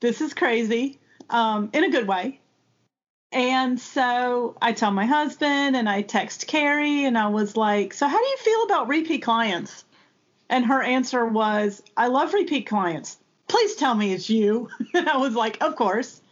This 0.00 0.20
is 0.20 0.34
crazy." 0.34 0.98
um, 1.30 1.70
in 1.72 1.84
a 1.84 1.90
good 1.90 2.08
way. 2.08 2.40
And 3.30 3.78
so 3.78 4.56
I 4.62 4.72
tell 4.72 4.90
my 4.90 5.04
husband 5.04 5.76
and 5.76 5.88
I 5.88 6.02
text 6.02 6.46
Carrie 6.46 7.04
and 7.04 7.18
I 7.18 7.28
was 7.28 7.56
like, 7.56 7.92
So, 7.92 8.08
how 8.08 8.18
do 8.18 8.26
you 8.26 8.36
feel 8.38 8.62
about 8.64 8.88
repeat 8.88 9.22
clients? 9.22 9.84
And 10.48 10.64
her 10.64 10.82
answer 10.82 11.26
was, 11.26 11.82
I 11.96 12.06
love 12.06 12.32
repeat 12.32 12.66
clients. 12.66 13.18
Please 13.46 13.76
tell 13.76 13.94
me 13.94 14.12
it's 14.12 14.30
you. 14.30 14.70
and 14.94 15.08
I 15.08 15.18
was 15.18 15.34
like, 15.34 15.62
Of 15.62 15.76
course. 15.76 16.22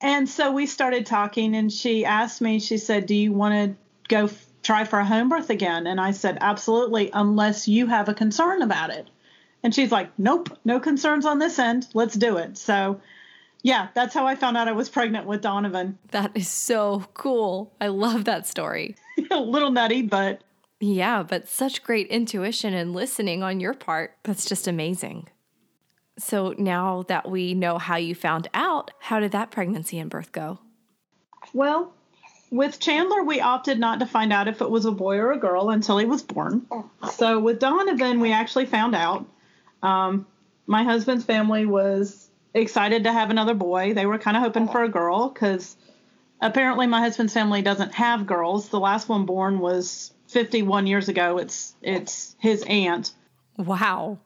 And 0.00 0.28
so 0.28 0.52
we 0.52 0.66
started 0.66 1.06
talking 1.06 1.54
and 1.54 1.70
she 1.70 2.06
asked 2.06 2.40
me, 2.40 2.58
She 2.58 2.78
said, 2.78 3.04
Do 3.04 3.14
you 3.14 3.32
want 3.32 3.54
to 3.54 3.76
go 4.08 4.24
f- 4.24 4.46
try 4.62 4.84
for 4.84 4.98
a 4.98 5.04
home 5.04 5.28
birth 5.28 5.50
again? 5.50 5.86
And 5.86 6.00
I 6.00 6.12
said, 6.12 6.38
Absolutely, 6.40 7.10
unless 7.12 7.68
you 7.68 7.86
have 7.86 8.08
a 8.08 8.14
concern 8.14 8.62
about 8.62 8.88
it. 8.90 9.08
And 9.66 9.74
she's 9.74 9.90
like, 9.90 10.16
Nope, 10.16 10.56
no 10.64 10.78
concerns 10.78 11.26
on 11.26 11.40
this 11.40 11.58
end. 11.58 11.88
Let's 11.92 12.14
do 12.14 12.36
it. 12.36 12.56
So, 12.56 13.00
yeah, 13.64 13.88
that's 13.96 14.14
how 14.14 14.24
I 14.24 14.36
found 14.36 14.56
out 14.56 14.68
I 14.68 14.72
was 14.72 14.88
pregnant 14.88 15.26
with 15.26 15.40
Donovan. 15.40 15.98
That 16.12 16.30
is 16.36 16.46
so 16.46 17.04
cool. 17.14 17.74
I 17.80 17.88
love 17.88 18.26
that 18.26 18.46
story. 18.46 18.94
a 19.32 19.40
little 19.40 19.72
nutty, 19.72 20.02
but. 20.02 20.42
Yeah, 20.78 21.24
but 21.24 21.48
such 21.48 21.82
great 21.82 22.06
intuition 22.06 22.74
and 22.74 22.94
listening 22.94 23.42
on 23.42 23.58
your 23.58 23.74
part. 23.74 24.16
That's 24.22 24.44
just 24.44 24.68
amazing. 24.68 25.30
So 26.16 26.54
now 26.56 27.04
that 27.08 27.28
we 27.28 27.52
know 27.52 27.78
how 27.78 27.96
you 27.96 28.14
found 28.14 28.46
out, 28.54 28.92
how 29.00 29.18
did 29.18 29.32
that 29.32 29.50
pregnancy 29.50 29.98
and 29.98 30.08
birth 30.08 30.30
go? 30.30 30.60
Well, 31.52 31.92
with 32.52 32.78
Chandler, 32.78 33.24
we 33.24 33.40
opted 33.40 33.80
not 33.80 33.98
to 33.98 34.06
find 34.06 34.32
out 34.32 34.46
if 34.46 34.60
it 34.60 34.70
was 34.70 34.84
a 34.84 34.92
boy 34.92 35.16
or 35.16 35.32
a 35.32 35.38
girl 35.38 35.70
until 35.70 35.98
he 35.98 36.06
was 36.06 36.22
born. 36.22 36.66
So 37.14 37.40
with 37.40 37.58
Donovan, 37.58 38.20
we 38.20 38.30
actually 38.30 38.66
found 38.66 38.94
out. 38.94 39.26
Um, 39.82 40.26
my 40.66 40.82
husband's 40.82 41.24
family 41.24 41.66
was 41.66 42.30
excited 42.54 43.04
to 43.04 43.12
have 43.12 43.30
another 43.30 43.54
boy. 43.54 43.94
They 43.94 44.06
were 44.06 44.18
kind 44.18 44.36
of 44.36 44.42
hoping 44.42 44.68
for 44.68 44.82
a 44.82 44.88
girl 44.88 45.28
because 45.28 45.76
apparently 46.40 46.86
my 46.86 47.00
husband's 47.00 47.34
family 47.34 47.62
doesn't 47.62 47.94
have 47.94 48.26
girls. 48.26 48.68
The 48.68 48.80
last 48.80 49.08
one 49.08 49.26
born 49.26 49.58
was 49.60 50.12
51 50.28 50.86
years 50.86 51.08
ago. 51.08 51.38
It's 51.38 51.74
it's 51.82 52.36
his 52.38 52.64
aunt. 52.66 53.12
Wow. 53.58 54.18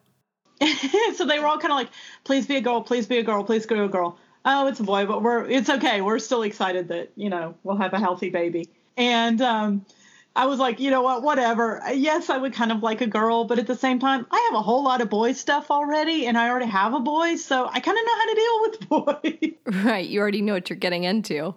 so 1.15 1.25
they 1.25 1.39
were 1.39 1.47
all 1.47 1.59
kind 1.59 1.73
of 1.73 1.79
like, 1.79 1.91
please 2.25 2.47
be 2.47 2.57
a 2.57 2.61
girl, 2.61 2.83
please 2.83 3.07
be 3.07 3.19
a 3.19 3.23
girl, 3.23 3.45
please 3.45 3.67
go 3.67 3.85
a 3.85 3.89
girl. 3.89 4.19
Oh, 4.45 4.67
it's 4.69 4.81
a 4.81 4.85
boy, 4.85 5.07
but 5.07 5.23
we're 5.23 5.45
it's 5.49 5.69
okay. 5.69 6.01
We're 6.01 6.19
still 6.19 6.43
excited 6.43 6.89
that 6.89 7.11
you 7.17 7.31
know 7.31 7.55
we'll 7.63 7.77
have 7.77 7.93
a 7.93 7.99
healthy 7.99 8.31
baby. 8.31 8.69
And 8.97 9.41
um, 9.41 9.85
I 10.37 10.47
was 10.47 10.59
like, 10.59 10.79
you 10.79 10.91
know 10.91 11.03
what, 11.03 11.23
whatever. 11.23 11.83
Yes, 11.93 12.31
I 12.31 12.37
would 12.37 12.53
kind 12.53 12.71
of 12.71 12.83
like 12.83 13.01
a 13.01 13.07
girl, 13.07 13.45
but 13.45 13.59
at 13.59 13.67
the 13.67 13.75
same 13.75 13.99
time, 13.99 14.27
I 14.31 14.49
have 14.51 14.59
a 14.59 14.63
whole 14.63 14.85
lot 14.85 15.01
of 15.01 15.11
boy 15.11 15.33
stuff 15.33 15.71
already, 15.71 16.27
and 16.27 16.39
I 16.39 16.49
already 16.49 16.67
have 16.71 16.95
a 16.95 17.01
boy, 17.01 17.37
so 17.37 17.67
I 17.67 17.81
kind 17.81 17.99
of 17.99 18.05
know 18.07 18.17
how 18.17 18.29
to 18.29 18.35
deal 18.35 18.61
with 18.63 19.55
boys. 19.65 19.85
Right, 19.85 20.09
you 20.09 20.21
already 20.21 20.41
know 20.43 20.53
what 20.53 20.71
you're 20.71 20.79
getting 20.79 21.05
into. 21.05 21.55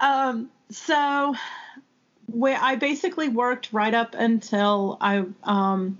Um, 0.00 0.50
so 0.70 1.34
where 2.26 2.58
I 2.60 2.76
basically 2.76 3.28
worked 3.28 3.72
right 3.72 3.94
up 3.94 4.14
until 4.14 4.98
I 5.00 5.24
um, 5.44 5.98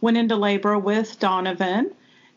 went 0.00 0.16
into 0.16 0.36
labor 0.36 0.78
with 0.78 1.18
Donovan, 1.18 1.92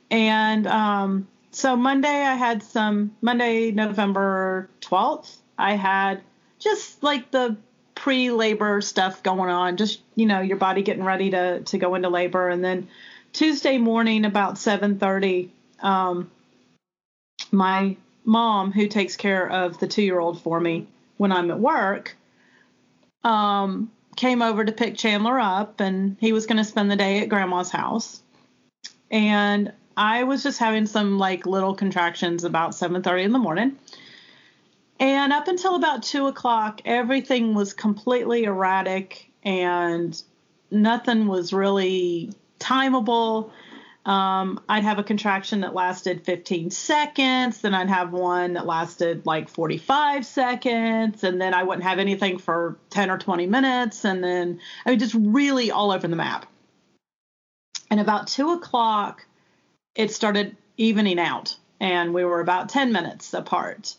and 0.10 0.66
um, 0.66 1.28
so 1.52 1.76
Monday 1.76 2.24
I 2.24 2.34
had 2.34 2.64
some 2.64 3.16
Monday, 3.22 3.72
November 3.72 4.70
twelfth, 4.82 5.38
I 5.58 5.76
had 5.76 6.22
just 6.58 7.04
like 7.04 7.30
the 7.30 7.58
pre-labor 8.02 8.82
stuff 8.82 9.22
going 9.22 9.52
on, 9.52 9.78
just 9.78 10.02
you 10.16 10.26
know 10.26 10.42
your 10.42 10.58
body 10.58 10.82
getting 10.82 11.04
ready 11.04 11.30
to 11.30 11.60
to 11.62 11.78
go 11.78 11.94
into 11.94 12.10
labor, 12.10 12.50
and 12.50 12.64
then 12.64 12.88
Tuesday 13.32 13.78
morning 13.78 14.26
about 14.26 14.56
7:30, 14.56 15.50
um, 15.82 16.32
my 17.52 17.96
mom, 18.26 18.72
who 18.72 18.88
takes 18.88 19.16
care 19.16 19.48
of 19.48 19.80
the 19.80 19.88
two-year-old 19.88 20.42
for 20.42 20.60
me 20.60 20.88
when 21.18 21.32
I'm 21.32 21.52
at 21.52 21.60
work, 21.60 22.18
um, 23.24 23.92
came 24.16 24.42
over 24.42 24.66
to 24.66 24.72
pick 24.72 24.98
Chandler 24.98 25.40
up, 25.40 25.80
and 25.80 26.18
he 26.20 26.34
was 26.34 26.48
going 26.48 26.58
to 26.58 26.64
spend 26.64 26.90
the 26.90 26.96
day 26.96 27.20
at 27.20 27.30
Grandma's 27.30 27.70
house, 27.70 28.24
and 29.12 29.72
I 29.96 30.24
was 30.24 30.42
just 30.42 30.58
having 30.58 30.88
some 30.88 31.20
like 31.20 31.46
little 31.46 31.76
contractions 31.76 32.46
about 32.46 32.72
7:30 32.72 33.26
in 33.26 33.32
the 33.32 33.38
morning. 33.38 33.78
And 35.02 35.34
up 35.34 35.48
until 35.48 35.74
about 35.74 36.04
two 36.04 36.28
o'clock, 36.28 36.82
everything 36.86 37.56
was 37.56 37.74
completely 37.74 38.44
erratic 38.44 39.32
and 39.42 40.22
nothing 40.70 41.26
was 41.26 41.52
really 41.52 42.32
timeable. 42.60 43.50
Um, 44.06 44.62
I'd 44.70 44.84
have 44.84 45.00
a 45.00 45.04
contraction 45.04 45.62
that 45.62 45.74
lasted 45.74 46.24
15 46.24 46.70
seconds, 46.70 47.62
then 47.62 47.74
I'd 47.74 47.90
have 47.90 48.14
one 48.14 48.54
that 48.54 48.68
lasted 48.68 49.26
like 49.26 49.50
45 49.50 50.24
seconds, 50.24 51.24
and 51.24 51.42
then 51.42 51.56
I 51.56 51.64
wouldn't 51.64 51.84
have 51.84 51.98
anything 51.98 52.38
for 52.38 52.78
10 52.92 53.10
or 53.10 53.18
20 53.18 53.48
minutes, 53.48 54.06
and 54.06 54.24
then 54.24 54.60
I 54.86 54.92
mean, 54.92 55.00
just 55.00 55.16
really 55.16 55.72
all 55.72 55.92
over 55.92 56.08
the 56.08 56.16
map. 56.16 56.46
And 57.90 58.00
about 58.00 58.28
two 58.28 58.52
o'clock, 58.52 59.26
it 59.96 60.12
started 60.12 60.58
evening 60.78 61.20
out, 61.20 61.56
and 61.80 62.14
we 62.14 62.24
were 62.24 62.40
about 62.40 62.70
10 62.70 62.92
minutes 62.92 63.34
apart 63.34 63.96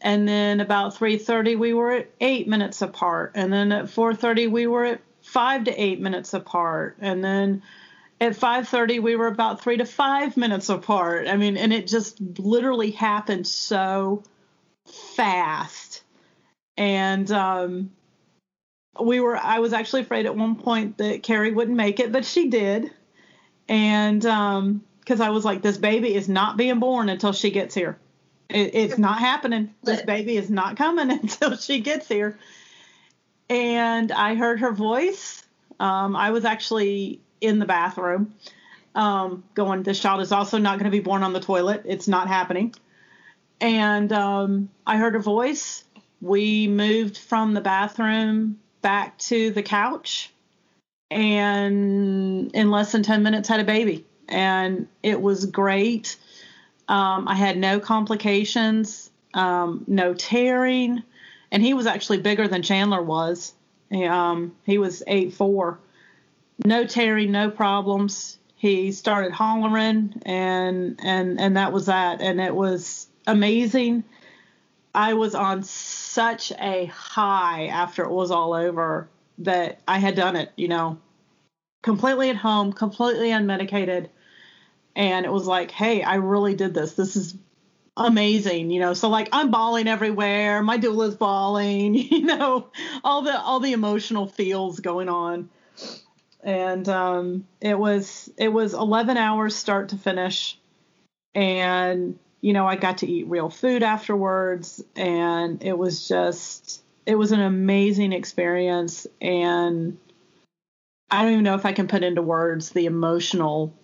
and 0.00 0.28
then 0.28 0.60
about 0.60 0.94
3.30 0.94 1.58
we 1.58 1.74
were 1.74 1.92
at 1.92 2.10
eight 2.20 2.46
minutes 2.46 2.82
apart 2.82 3.32
and 3.34 3.52
then 3.52 3.72
at 3.72 3.86
4.30 3.86 4.50
we 4.50 4.66
were 4.66 4.84
at 4.84 5.00
five 5.22 5.64
to 5.64 5.82
eight 5.82 6.00
minutes 6.00 6.34
apart 6.34 6.96
and 7.00 7.22
then 7.22 7.62
at 8.20 8.32
5:30 8.32 9.00
we 9.00 9.16
were 9.16 9.26
about 9.26 9.62
3 9.62 9.76
to 9.78 9.84
5 9.84 10.36
minutes 10.36 10.68
apart. 10.68 11.28
I 11.28 11.36
mean, 11.36 11.56
and 11.56 11.72
it 11.72 11.86
just 11.86 12.20
literally 12.38 12.90
happened 12.90 13.46
so 13.46 14.22
fast. 15.14 16.02
And 16.76 17.30
um 17.30 17.90
we 19.00 19.20
were 19.20 19.36
I 19.36 19.60
was 19.60 19.72
actually 19.72 20.02
afraid 20.02 20.26
at 20.26 20.36
one 20.36 20.56
point 20.56 20.98
that 20.98 21.22
Carrie 21.22 21.52
wouldn't 21.52 21.76
make 21.76 22.00
it, 22.00 22.12
but 22.12 22.24
she 22.24 22.48
did. 22.48 22.90
And 23.68 24.24
um 24.26 24.82
cuz 25.06 25.20
I 25.20 25.30
was 25.30 25.44
like 25.44 25.62
this 25.62 25.78
baby 25.78 26.14
is 26.14 26.28
not 26.28 26.56
being 26.56 26.80
born 26.80 27.08
until 27.08 27.32
she 27.32 27.50
gets 27.50 27.74
here. 27.74 27.98
It, 28.48 28.74
it's 28.74 28.98
not 28.98 29.18
happening. 29.18 29.74
This 29.82 30.02
baby 30.02 30.36
is 30.36 30.50
not 30.50 30.76
coming 30.76 31.10
until 31.22 31.56
she 31.56 31.80
gets 31.80 32.08
here. 32.08 32.38
And 33.50 34.12
I 34.12 34.34
heard 34.34 34.60
her 34.60 34.72
voice. 34.72 35.44
Um, 35.80 36.16
I 36.16 36.30
was 36.30 36.44
actually 36.44 37.20
in 37.40 37.58
the 37.58 37.66
bathroom 37.66 38.34
um, 38.94 39.44
going, 39.54 39.82
This 39.82 40.00
child 40.00 40.20
is 40.20 40.32
also 40.32 40.58
not 40.58 40.78
going 40.78 40.90
to 40.90 40.96
be 40.96 41.00
born 41.00 41.22
on 41.22 41.32
the 41.32 41.40
toilet. 41.40 41.82
It's 41.84 42.08
not 42.08 42.28
happening. 42.28 42.74
And 43.60 44.12
um, 44.12 44.70
I 44.86 44.96
heard 44.96 45.14
her 45.14 45.20
voice. 45.20 45.84
We 46.20 46.68
moved 46.68 47.16
from 47.16 47.54
the 47.54 47.60
bathroom 47.60 48.58
back 48.82 49.18
to 49.18 49.50
the 49.50 49.62
couch 49.62 50.32
and 51.10 52.50
in 52.54 52.70
less 52.70 52.92
than 52.92 53.02
10 53.02 53.22
minutes 53.22 53.48
had 53.48 53.60
a 53.60 53.64
baby. 53.64 54.04
And 54.28 54.88
it 55.02 55.20
was 55.20 55.46
great. 55.46 56.16
Um, 56.88 57.28
I 57.28 57.34
had 57.34 57.58
no 57.58 57.80
complications, 57.80 59.10
um, 59.34 59.84
no 59.86 60.14
tearing, 60.14 61.02
and 61.50 61.62
he 61.62 61.74
was 61.74 61.86
actually 61.86 62.18
bigger 62.18 62.48
than 62.48 62.62
Chandler 62.62 63.02
was. 63.02 63.54
Um, 63.92 64.54
he 64.64 64.78
was 64.78 65.02
eight 65.06 65.34
four, 65.34 65.78
no 66.64 66.86
tearing, 66.86 67.30
no 67.30 67.50
problems. 67.50 68.38
He 68.56 68.92
started 68.92 69.32
hollering, 69.32 70.20
and 70.24 70.98
and 71.02 71.38
and 71.40 71.56
that 71.56 71.72
was 71.72 71.86
that, 71.86 72.20
and 72.20 72.40
it 72.40 72.54
was 72.54 73.06
amazing. 73.26 74.04
I 74.94 75.14
was 75.14 75.34
on 75.34 75.62
such 75.62 76.52
a 76.58 76.86
high 76.86 77.66
after 77.66 78.02
it 78.02 78.10
was 78.10 78.30
all 78.30 78.54
over 78.54 79.08
that 79.38 79.80
I 79.86 79.98
had 79.98 80.16
done 80.16 80.34
it, 80.34 80.50
you 80.56 80.68
know, 80.68 80.98
completely 81.82 82.30
at 82.30 82.36
home, 82.36 82.72
completely 82.72 83.28
unmedicated 83.28 84.08
and 84.98 85.24
it 85.24 85.32
was 85.32 85.46
like, 85.46 85.70
hey, 85.70 86.02
I 86.02 86.16
really 86.16 86.54
did 86.54 86.74
this. 86.74 86.94
This 86.94 87.14
is 87.14 87.36
amazing, 87.96 88.70
you 88.70 88.80
know. 88.80 88.94
So 88.94 89.08
like 89.08 89.28
I'm 89.32 89.52
bawling 89.52 89.86
everywhere, 89.86 90.60
my 90.60 90.76
doula's 90.76 91.14
bawling, 91.14 91.94
you 91.94 92.22
know, 92.22 92.68
all 93.04 93.22
the 93.22 93.40
all 93.40 93.60
the 93.60 93.72
emotional 93.72 94.26
feels 94.26 94.80
going 94.80 95.08
on. 95.08 95.48
And 96.42 96.88
um, 96.88 97.46
it 97.60 97.78
was 97.78 98.28
it 98.36 98.48
was 98.48 98.74
11 98.74 99.16
hours 99.16 99.54
start 99.54 99.90
to 99.90 99.96
finish, 99.96 100.58
and 101.34 102.18
you 102.40 102.52
know 102.52 102.66
I 102.66 102.76
got 102.76 102.98
to 102.98 103.08
eat 103.08 103.28
real 103.28 103.50
food 103.50 103.82
afterwards, 103.82 104.82
and 104.96 105.62
it 105.62 105.76
was 105.76 106.08
just 106.08 106.82
it 107.06 107.16
was 107.16 107.32
an 107.32 107.40
amazing 107.40 108.12
experience, 108.12 109.06
and 109.20 109.98
I 111.10 111.22
don't 111.22 111.32
even 111.32 111.44
know 111.44 111.54
if 111.54 111.66
I 111.66 111.72
can 111.72 111.88
put 111.88 112.02
into 112.02 112.22
words 112.22 112.70
the 112.70 112.86
emotional 112.86 113.74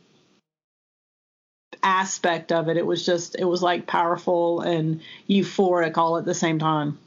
aspect 1.85 2.51
of 2.51 2.69
it. 2.69 2.77
It 2.77 2.87
was 2.87 3.07
just, 3.07 3.37
it 3.39 3.45
was 3.45 3.63
like 3.63 3.87
powerful 3.87 4.61
and 4.63 5.01
euphoric 5.29 5.97
all 5.97 6.17
at 6.17 6.25
the 6.25 6.35
same 6.35 6.59
time. 6.59 6.99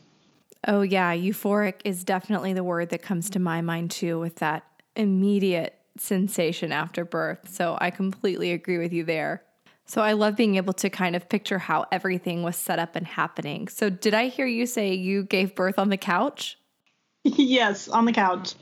Oh, 0.67 0.81
yeah. 0.81 1.13
Euphoric 1.13 1.75
is 1.83 2.03
definitely 2.03 2.53
the 2.53 2.63
word 2.63 2.89
that 2.89 3.01
comes 3.01 3.29
to 3.31 3.39
my 3.39 3.61
mind 3.61 3.91
too, 3.91 4.19
with 4.19 4.35
that 4.37 4.63
immediate 4.95 5.77
sensation 5.97 6.71
after 6.71 7.03
birth. 7.03 7.49
So 7.49 7.77
I 7.79 7.91
completely 7.91 8.51
agree 8.51 8.77
with 8.77 8.93
you 8.93 9.03
there. 9.03 9.43
So 9.85 10.01
I 10.01 10.13
love 10.13 10.35
being 10.35 10.55
able 10.55 10.73
to 10.73 10.89
kind 10.89 11.15
of 11.15 11.29
picture 11.29 11.59
how 11.59 11.85
everything 11.91 12.43
was 12.43 12.57
set 12.57 12.77
up 12.77 12.95
and 12.95 13.07
happening. 13.07 13.69
So 13.69 13.89
did 13.89 14.13
I 14.13 14.27
hear 14.27 14.45
you 14.45 14.65
say 14.65 14.93
you 14.93 15.23
gave 15.23 15.55
birth 15.55 15.79
on 15.79 15.89
the 15.89 15.97
couch? 15.97 16.57
yes, 17.23 17.87
on 17.87 18.05
the 18.05 18.11
couch. 18.11 18.55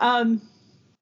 Um, 0.00 0.42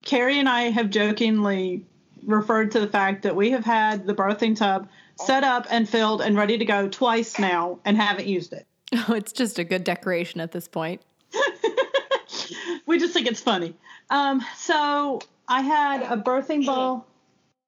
Carrie 0.05 0.39
and 0.39 0.49
I 0.49 0.65
have 0.65 0.91
jokingly 0.91 1.87
referred 2.25 2.73
to 2.73 2.81
the 2.81 2.87
fact 2.87 3.23
that 3.23 3.37
we 3.37 3.51
have 3.51 3.65
had 3.65 4.07
the 4.07 4.15
birthing 4.15 4.57
tub 4.57 4.89
set 5.17 5.45
up 5.45 5.67
and 5.71 5.89
filled 5.89 6.21
and 6.21 6.37
ready 6.37 6.59
to 6.59 6.65
go 6.65 6.89
twice 6.89 7.39
now 7.39 7.79
and 7.85 7.97
haven't 7.97 8.27
used 8.27 8.53
it. 8.53 8.67
Oh, 9.09 9.15
it's 9.15 9.33
just 9.33 9.59
a 9.59 9.65
good 9.65 9.85
decoration 9.85 10.39
at 10.39 10.53
this 10.53 10.69
point. 10.69 11.01
we 12.87 12.99
just 12.99 13.15
think 13.15 13.27
it's 13.27 13.41
funny. 13.41 13.75
Um, 14.11 14.45
so 14.59 15.21
I 15.49 15.63
had 15.63 16.03
a 16.03 16.19
birthing 16.19 16.67
ball 16.67 17.07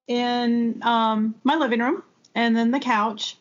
in 0.07 0.83
um, 0.83 1.35
my 1.43 1.57
living 1.57 1.81
room 1.81 2.03
and 2.35 2.55
then 2.55 2.71
the 2.71 2.79
couch. 2.79 3.39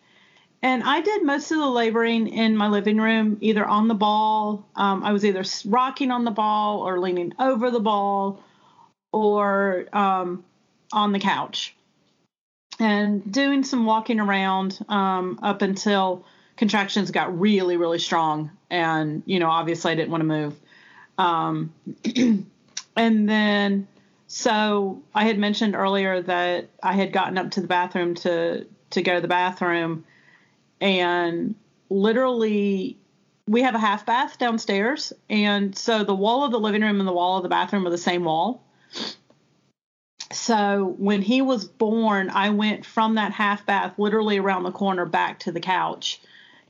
And 0.62 0.82
I 0.82 1.02
did 1.02 1.23
most 1.23 1.52
of 1.52 1.58
the 1.58 1.67
laboring 1.67 2.30
in 2.30 2.56
my 2.56 2.69
living 2.69 2.97
room, 2.97 3.38
either 3.41 3.65
on 3.65 3.89
the 3.89 3.95
ball. 3.95 4.65
Um, 4.78 5.04
I 5.04 5.12
was 5.12 5.26
either 5.26 5.43
rocking 5.65 6.10
on 6.10 6.23
the 6.23 6.32
ball 6.32 6.88
or 6.88 6.99
leaning 6.99 7.34
over 7.38 7.69
the 7.69 7.82
ball 7.82 8.41
or 9.12 9.88
um, 9.91 10.45
on 10.93 11.12
the 11.12 11.19
couch 11.19 11.75
and 12.79 13.32
doing 13.32 13.63
some 13.63 13.86
walking 13.86 14.19
around 14.19 14.79
um, 14.89 15.39
up 15.43 15.62
until 15.62 16.25
contractions 16.58 17.12
got 17.12 17.38
really, 17.39 17.77
really 17.77 17.99
strong. 17.99 18.51
And, 18.69 19.23
you 19.25 19.39
know, 19.39 19.49
obviously 19.49 19.91
I 19.91 19.95
didn't 19.95 20.12
want 20.12 20.21
to 20.21 20.25
move. 20.25 20.60
Um, 21.17 21.73
and 22.95 23.29
then, 23.29 23.88
so 24.27 25.01
I 25.13 25.25
had 25.25 25.38
mentioned 25.38 25.75
earlier 25.75 26.21
that 26.21 26.69
I 26.82 26.93
had 26.93 27.12
gotten 27.12 27.38
up 27.38 27.51
to 27.51 27.62
the 27.62 27.67
bathroom 27.67 28.15
to, 28.15 28.65
to 28.91 29.01
go 29.01 29.15
to 29.15 29.21
the 29.21 29.27
bathroom 29.27 30.06
and 30.82 31.56
literally 31.89 32.97
we 33.47 33.62
have 33.62 33.75
a 33.75 33.79
half 33.79 34.06
bath 34.06 34.38
downstairs. 34.38 35.13
And 35.29 35.77
so 35.77 36.03
the 36.03 36.15
wall 36.15 36.43
of 36.43 36.51
the 36.51 36.60
living 36.60 36.82
room 36.82 36.99
and 36.99 37.08
the 37.08 37.13
wall 37.13 37.38
of 37.38 37.43
the 37.43 37.49
bathroom 37.49 37.86
are 37.86 37.89
the 37.91 37.97
same 37.97 38.23
wall 38.23 38.63
so 40.43 40.95
when 40.97 41.21
he 41.21 41.41
was 41.41 41.63
born, 41.63 42.29
I 42.29 42.49
went 42.49 42.86
from 42.86 43.15
that 43.15 43.32
half 43.32 43.65
bath 43.65 43.97
literally 43.97 44.39
around 44.39 44.63
the 44.63 44.71
corner 44.71 45.06
back 45.06 45.39
to 45.39 45.53
the 45.53 45.62
couch. 45.62 46.19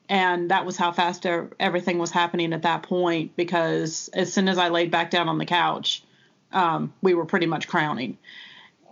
And 0.07 0.51
that 0.51 0.63
was 0.63 0.77
how 0.77 0.91
fast 0.91 1.25
everything 1.59 1.97
was 1.97 2.11
happening 2.11 2.53
at 2.53 2.61
that 2.61 2.83
point 2.83 3.35
because 3.35 4.09
as 4.13 4.31
soon 4.31 4.47
as 4.47 4.59
I 4.59 4.69
laid 4.69 4.91
back 4.91 5.09
down 5.09 5.27
on 5.27 5.39
the 5.39 5.45
couch, 5.45 6.03
um, 6.51 6.93
we 7.01 7.15
were 7.15 7.25
pretty 7.25 7.47
much 7.47 7.67
crowning. 7.67 8.19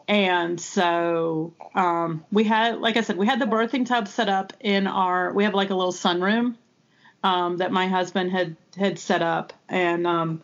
And 0.08 0.60
so 0.60 1.54
um, 1.76 2.26
we 2.32 2.44
had, 2.44 2.80
like 2.80 2.98
I 2.98 3.02
said, 3.02 3.18
we 3.18 3.28
had 3.28 3.40
the 3.40 3.46
birthing 3.46 3.86
tub 3.86 4.08
set 4.08 4.30
up 4.30 4.52
in 4.62 4.88
our, 4.88 5.32
we 5.32 5.44
have 5.44 5.54
like 5.54 5.70
a 5.70 5.76
little 5.76 5.94
sunroom 5.94 6.56
um, 7.24 7.58
that 7.58 7.72
my 7.72 7.88
husband 7.88 8.32
had 8.32 8.56
had 8.76 8.98
set 8.98 9.22
up. 9.22 9.54
And 9.70 10.08
um, 10.08 10.42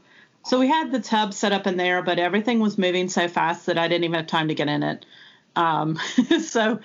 so 0.48 0.60
we 0.60 0.68
had 0.68 0.92
the 0.92 1.00
tub 1.00 1.34
set 1.34 1.52
up 1.52 1.68
in 1.68 1.76
there, 1.76 2.02
but 2.02 2.20
everything 2.20 2.60
was 2.60 2.78
moving 2.78 3.10
so 3.10 3.28
fast 3.28 3.66
that 3.66 3.78
I 3.78 3.88
didn't 3.88 4.06
even 4.06 4.16
have 4.16 4.28
time 4.28 4.48
to 4.48 4.56
get 4.56 4.70
in 4.70 4.82
it. 4.82 5.06
Um, 5.56 6.00
so 6.42 6.80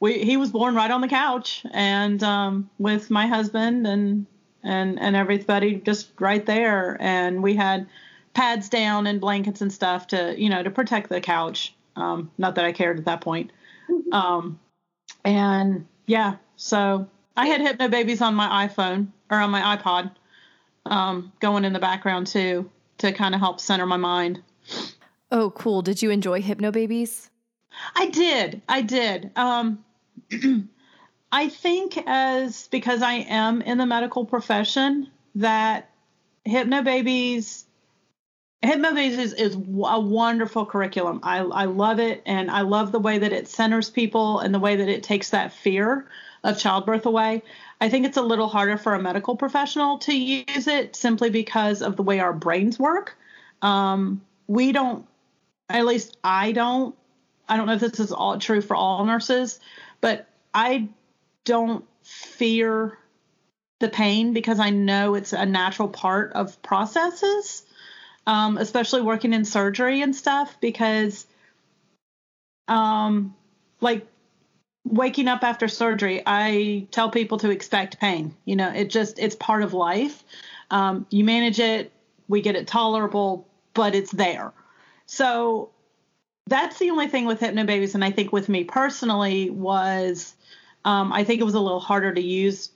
we 0.00 0.22
he 0.22 0.36
was 0.36 0.50
born 0.50 0.74
right 0.74 0.90
on 0.90 1.00
the 1.00 1.08
couch 1.08 1.64
and 1.72 2.22
um, 2.22 2.68
with 2.78 3.10
my 3.10 3.26
husband 3.26 3.86
and 3.86 4.26
and 4.62 5.00
and 5.00 5.16
everybody 5.16 5.76
just 5.76 6.10
right 6.18 6.44
there. 6.44 6.96
And 7.00 7.42
we 7.42 7.54
had 7.56 7.88
pads 8.34 8.68
down 8.68 9.06
and 9.06 9.20
blankets 9.20 9.62
and 9.62 9.72
stuff 9.72 10.08
to 10.08 10.34
you 10.38 10.50
know 10.50 10.62
to 10.62 10.70
protect 10.70 11.08
the 11.08 11.20
couch. 11.20 11.74
Um, 11.96 12.30
not 12.36 12.56
that 12.56 12.66
i 12.66 12.72
cared 12.72 12.98
at 12.98 13.06
that 13.06 13.22
point. 13.22 13.50
Um, 14.12 14.60
and 15.24 15.86
yeah 16.06 16.36
so 16.56 17.08
i 17.36 17.46
had 17.46 17.60
Hypnobabies 17.60 18.22
on 18.22 18.34
my 18.34 18.66
iphone 18.66 19.08
or 19.30 19.38
on 19.38 19.50
my 19.50 19.76
ipod 19.76 20.10
um, 20.86 21.32
going 21.40 21.64
in 21.64 21.72
the 21.72 21.80
background 21.80 22.26
too 22.28 22.70
to 22.98 23.12
kind 23.12 23.34
of 23.34 23.40
help 23.40 23.60
center 23.60 23.86
my 23.86 23.96
mind. 23.96 24.42
Oh, 25.30 25.50
cool. 25.50 25.82
Did 25.82 26.02
you 26.02 26.10
enjoy 26.10 26.40
Hypnobabies? 26.40 27.28
I 27.94 28.06
did. 28.06 28.62
I 28.68 28.82
did. 28.82 29.30
Um, 29.36 29.84
I 31.32 31.48
think 31.48 31.98
as 32.06 32.68
because 32.68 33.02
I 33.02 33.14
am 33.14 33.60
in 33.62 33.78
the 33.78 33.86
medical 33.86 34.24
profession 34.24 35.10
that 35.34 35.90
Hypnobabies 36.46 37.64
Hypnobabies 38.64 39.18
is, 39.18 39.32
is 39.34 39.54
a 39.54 40.00
wonderful 40.00 40.66
curriculum. 40.66 41.20
I, 41.22 41.38
I 41.38 41.64
love 41.66 42.00
it, 42.00 42.22
and 42.26 42.50
I 42.50 42.62
love 42.62 42.90
the 42.90 42.98
way 42.98 43.18
that 43.18 43.32
it 43.32 43.48
centers 43.48 43.90
people 43.90 44.40
and 44.40 44.54
the 44.54 44.58
way 44.58 44.76
that 44.76 44.88
it 44.88 45.02
takes 45.02 45.30
that 45.30 45.52
fear 45.52 46.08
of 46.42 46.58
childbirth 46.58 47.06
away. 47.06 47.42
I 47.80 47.88
think 47.88 48.06
it's 48.06 48.16
a 48.16 48.22
little 48.22 48.48
harder 48.48 48.78
for 48.78 48.94
a 48.94 49.02
medical 49.02 49.36
professional 49.36 49.98
to 49.98 50.16
use 50.16 50.66
it 50.66 50.96
simply 50.96 51.30
because 51.30 51.82
of 51.82 51.96
the 51.96 52.02
way 52.02 52.20
our 52.20 52.32
brains 52.32 52.78
work. 52.78 53.16
Um, 53.62 54.22
we 54.46 54.72
don't, 54.72 55.06
at 55.68 55.84
least 55.84 56.16
I 56.24 56.52
don't, 56.52 56.94
I 57.48 57.56
don't 57.56 57.66
know 57.66 57.74
if 57.74 57.80
this 57.80 58.00
is 58.00 58.12
all 58.12 58.38
true 58.38 58.60
for 58.60 58.74
all 58.74 59.04
nurses, 59.04 59.60
but 60.00 60.28
I 60.54 60.88
don't 61.44 61.84
fear 62.02 62.98
the 63.78 63.88
pain 63.88 64.32
because 64.32 64.58
I 64.58 64.70
know 64.70 65.14
it's 65.14 65.32
a 65.32 65.44
natural 65.44 65.88
part 65.88 66.32
of 66.32 66.60
processes, 66.62 67.62
um, 68.26 68.56
especially 68.56 69.02
working 69.02 69.32
in 69.32 69.44
surgery 69.44 70.00
and 70.00 70.16
stuff, 70.16 70.58
because 70.60 71.26
um, 72.68 73.34
like 73.80 74.06
waking 74.86 75.28
up 75.28 75.42
after 75.42 75.68
surgery, 75.68 76.22
I 76.24 76.86
tell 76.90 77.10
people 77.10 77.38
to 77.38 77.50
expect 77.50 78.00
pain. 78.00 78.34
You 78.44 78.56
know, 78.56 78.70
it 78.70 78.88
just 78.90 79.18
it's 79.18 79.34
part 79.34 79.62
of 79.62 79.74
life. 79.74 80.22
Um, 80.70 81.06
you 81.10 81.24
manage 81.24 81.60
it, 81.60 81.92
we 82.28 82.40
get 82.40 82.56
it 82.56 82.66
tolerable, 82.66 83.46
but 83.74 83.94
it's 83.94 84.10
there. 84.10 84.52
So 85.06 85.70
that's 86.46 86.78
the 86.78 86.90
only 86.90 87.08
thing 87.08 87.26
with 87.26 87.40
Hypnobabies, 87.40 87.94
and 87.94 88.04
I 88.04 88.10
think 88.10 88.32
with 88.32 88.48
me 88.48 88.64
personally 88.64 89.50
was 89.50 90.34
um, 90.84 91.12
I 91.12 91.24
think 91.24 91.40
it 91.40 91.44
was 91.44 91.54
a 91.54 91.60
little 91.60 91.80
harder 91.80 92.14
to 92.14 92.20
use 92.20 92.70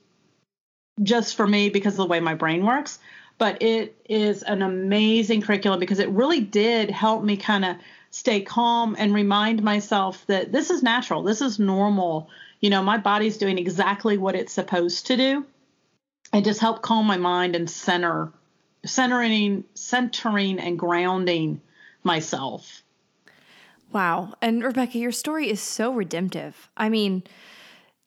just 1.01 1.35
for 1.35 1.47
me 1.47 1.69
because 1.69 1.93
of 1.93 1.97
the 1.97 2.05
way 2.05 2.19
my 2.19 2.35
brain 2.35 2.65
works. 2.65 2.99
But 3.37 3.61
it 3.63 3.95
is 4.07 4.43
an 4.43 4.61
amazing 4.61 5.41
curriculum 5.41 5.79
because 5.79 5.99
it 5.99 6.09
really 6.09 6.41
did 6.41 6.91
help 6.91 7.23
me 7.23 7.37
kind 7.37 7.65
of 7.65 7.77
stay 8.11 8.41
calm 8.41 8.95
and 8.99 9.13
remind 9.13 9.63
myself 9.63 10.25
that 10.27 10.51
this 10.51 10.69
is 10.69 10.83
natural, 10.83 11.23
this 11.23 11.41
is 11.41 11.57
normal. 11.57 12.29
You 12.59 12.69
know, 12.69 12.83
my 12.83 12.97
body's 12.97 13.37
doing 13.37 13.57
exactly 13.57 14.17
what 14.17 14.35
it's 14.35 14.53
supposed 14.53 15.07
to 15.07 15.17
do. 15.17 15.45
And 16.33 16.45
just 16.45 16.61
help 16.61 16.81
calm 16.81 17.07
my 17.07 17.17
mind 17.17 17.55
and 17.55 17.69
center, 17.69 18.31
centering, 18.85 19.65
centering 19.73 20.59
and 20.59 20.79
grounding 20.79 21.59
myself. 22.03 22.83
Wow. 23.91 24.33
And 24.41 24.63
Rebecca, 24.63 24.97
your 24.97 25.11
story 25.11 25.49
is 25.49 25.59
so 25.59 25.91
redemptive. 25.91 26.69
I 26.77 26.87
mean, 26.87 27.23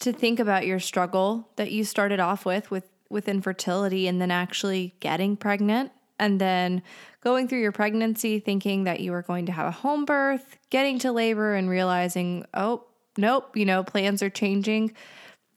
to 0.01 0.13
think 0.13 0.39
about 0.39 0.67
your 0.67 0.81
struggle 0.81 1.49
that 1.57 1.71
you 1.71 1.85
started 1.85 2.21
off 2.21 2.47
with 2.47 2.71
with 2.71 2.89
with 3.11 3.29
infertility 3.29 4.09
and 4.09 4.21
then 4.21 4.31
actually 4.31 4.95
getting 5.01 5.37
pregnant 5.37 5.93
and 6.19 6.41
then 6.41 6.83
going 7.23 7.49
through 7.49 7.61
your 7.61 7.73
pregnancy 7.73 8.39
thinking 8.39 8.85
that 8.85 9.01
you 9.01 9.13
were 9.13 9.23
going 9.23 9.47
to 9.47 9.53
have 9.53 9.67
a 9.67 9.71
home 9.71 10.05
birth, 10.05 10.57
getting 10.71 10.99
to 11.01 11.13
labor 11.13 11.55
and 11.55 11.69
realizing, 11.69 12.45
"Oh, 12.55 12.85
nope, 13.17 13.57
you 13.57 13.65
know, 13.65 13.83
plans 13.83 14.23
are 14.23 14.31
changing." 14.31 14.93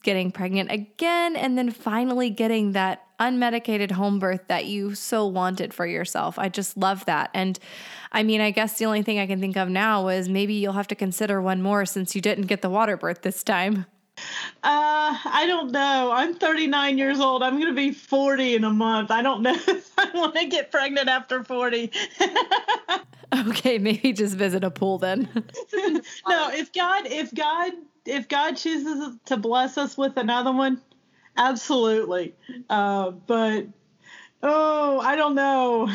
Getting 0.04 0.30
pregnant 0.30 0.70
again 0.70 1.34
and 1.34 1.58
then 1.58 1.70
finally 1.70 2.30
getting 2.30 2.70
that 2.72 3.02
unmedicated 3.18 3.90
home 3.90 4.20
birth 4.20 4.42
that 4.46 4.66
you 4.66 4.94
so 4.94 5.26
wanted 5.26 5.74
for 5.74 5.86
yourself. 5.86 6.38
I 6.38 6.48
just 6.48 6.76
love 6.76 7.04
that. 7.06 7.30
And 7.34 7.58
I 8.12 8.22
mean, 8.22 8.40
I 8.40 8.52
guess 8.52 8.78
the 8.78 8.86
only 8.86 9.02
thing 9.02 9.18
I 9.18 9.26
can 9.26 9.40
think 9.40 9.56
of 9.56 9.68
now 9.68 10.06
is 10.06 10.28
maybe 10.28 10.54
you'll 10.54 10.74
have 10.74 10.88
to 10.88 10.94
consider 10.94 11.42
one 11.42 11.62
more 11.62 11.84
since 11.84 12.14
you 12.14 12.20
didn't 12.20 12.46
get 12.46 12.62
the 12.62 12.70
water 12.70 12.96
birth 12.96 13.22
this 13.22 13.42
time. 13.42 13.86
Uh, 14.62 15.16
I 15.24 15.44
don't 15.46 15.70
know. 15.70 16.10
I'm 16.12 16.34
39 16.34 16.98
years 16.98 17.20
old. 17.20 17.42
I'm 17.42 17.54
going 17.54 17.68
to 17.68 17.74
be 17.74 17.92
40 17.92 18.56
in 18.56 18.64
a 18.64 18.70
month. 18.70 19.10
I 19.10 19.22
don't 19.22 19.42
know 19.42 19.54
if 19.54 19.92
I 19.98 20.10
want 20.14 20.34
to 20.34 20.46
get 20.46 20.70
pregnant 20.70 21.08
after 21.08 21.44
40. 21.44 21.92
okay, 23.48 23.78
maybe 23.78 24.12
just 24.12 24.34
visit 24.34 24.64
a 24.64 24.70
pool 24.70 24.98
then. 24.98 25.28
no, 26.28 26.50
if 26.50 26.72
God, 26.72 27.06
if 27.06 27.32
God, 27.34 27.72
if 28.04 28.28
God 28.28 28.56
chooses 28.56 29.16
to 29.26 29.36
bless 29.36 29.78
us 29.78 29.96
with 29.96 30.16
another 30.16 30.52
one, 30.52 30.80
absolutely. 31.36 32.34
Uh, 32.68 33.10
but 33.12 33.66
oh, 34.42 34.98
I 35.00 35.14
don't 35.14 35.34
know. 35.34 35.88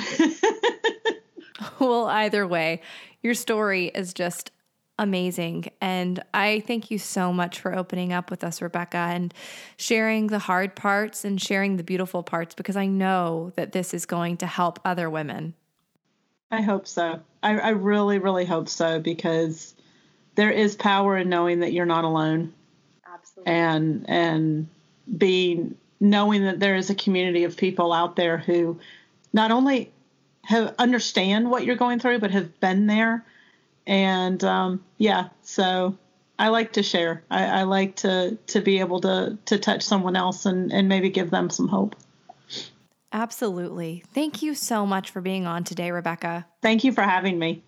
well, 1.79 2.05
either 2.05 2.47
way, 2.47 2.81
your 3.21 3.33
story 3.33 3.87
is 3.87 4.13
just 4.13 4.51
amazing. 4.99 5.65
And 5.81 6.23
I 6.33 6.63
thank 6.65 6.91
you 6.91 6.97
so 6.97 7.33
much 7.33 7.59
for 7.59 7.75
opening 7.75 8.13
up 8.13 8.29
with 8.29 8.43
us, 8.43 8.61
Rebecca, 8.61 8.97
and 8.97 9.33
sharing 9.77 10.27
the 10.27 10.39
hard 10.39 10.75
parts 10.75 11.25
and 11.25 11.41
sharing 11.41 11.77
the 11.77 11.83
beautiful 11.83 12.23
parts 12.23 12.53
because 12.55 12.75
I 12.75 12.85
know 12.85 13.51
that 13.55 13.71
this 13.71 13.93
is 13.93 14.05
going 14.05 14.37
to 14.37 14.45
help 14.45 14.79
other 14.85 15.09
women. 15.09 15.55
I 16.51 16.61
hope 16.61 16.87
so. 16.87 17.19
I, 17.41 17.57
I 17.57 17.69
really, 17.69 18.19
really 18.19 18.45
hope 18.45 18.69
so 18.69 18.99
because 18.99 19.73
there 20.35 20.51
is 20.51 20.75
power 20.75 21.17
in 21.17 21.29
knowing 21.29 21.61
that 21.61 21.73
you're 21.73 21.85
not 21.85 22.03
alone. 22.03 22.53
Absolutely. 23.11 23.53
And 23.53 24.09
and 24.09 24.67
being 25.17 25.75
knowing 25.99 26.43
that 26.43 26.59
there 26.59 26.75
is 26.75 26.89
a 26.89 26.95
community 26.95 27.43
of 27.43 27.57
people 27.57 27.91
out 27.91 28.15
there 28.15 28.37
who 28.37 28.79
not 29.31 29.51
only 29.51 29.91
have 30.43 30.75
understand 30.77 31.49
what 31.49 31.65
you're 31.65 31.75
going 31.75 31.99
through, 31.99 32.19
but 32.19 32.31
have 32.31 32.59
been 32.59 32.87
there 32.87 33.25
and 33.85 34.43
um, 34.43 34.83
yeah, 34.97 35.29
so 35.41 35.97
I 36.39 36.49
like 36.49 36.73
to 36.73 36.83
share. 36.83 37.23
I, 37.29 37.45
I, 37.45 37.63
like 37.63 37.95
to 37.97 38.37
to 38.47 38.61
be 38.61 38.79
able 38.79 39.01
to 39.01 39.37
to 39.45 39.59
touch 39.59 39.83
someone 39.83 40.15
else 40.15 40.45
and 40.45 40.71
and 40.71 40.87
maybe 40.87 41.09
give 41.09 41.31
them 41.31 41.49
some 41.49 41.67
hope. 41.67 41.95
Absolutely. 43.11 44.03
Thank 44.13 44.41
you 44.41 44.55
so 44.55 44.85
much 44.85 45.11
for 45.11 45.21
being 45.21 45.45
on 45.45 45.63
today, 45.63 45.91
Rebecca. 45.91 46.47
Thank 46.63 46.83
you 46.83 46.91
for 46.91 47.03
having 47.03 47.37
me. 47.37 47.61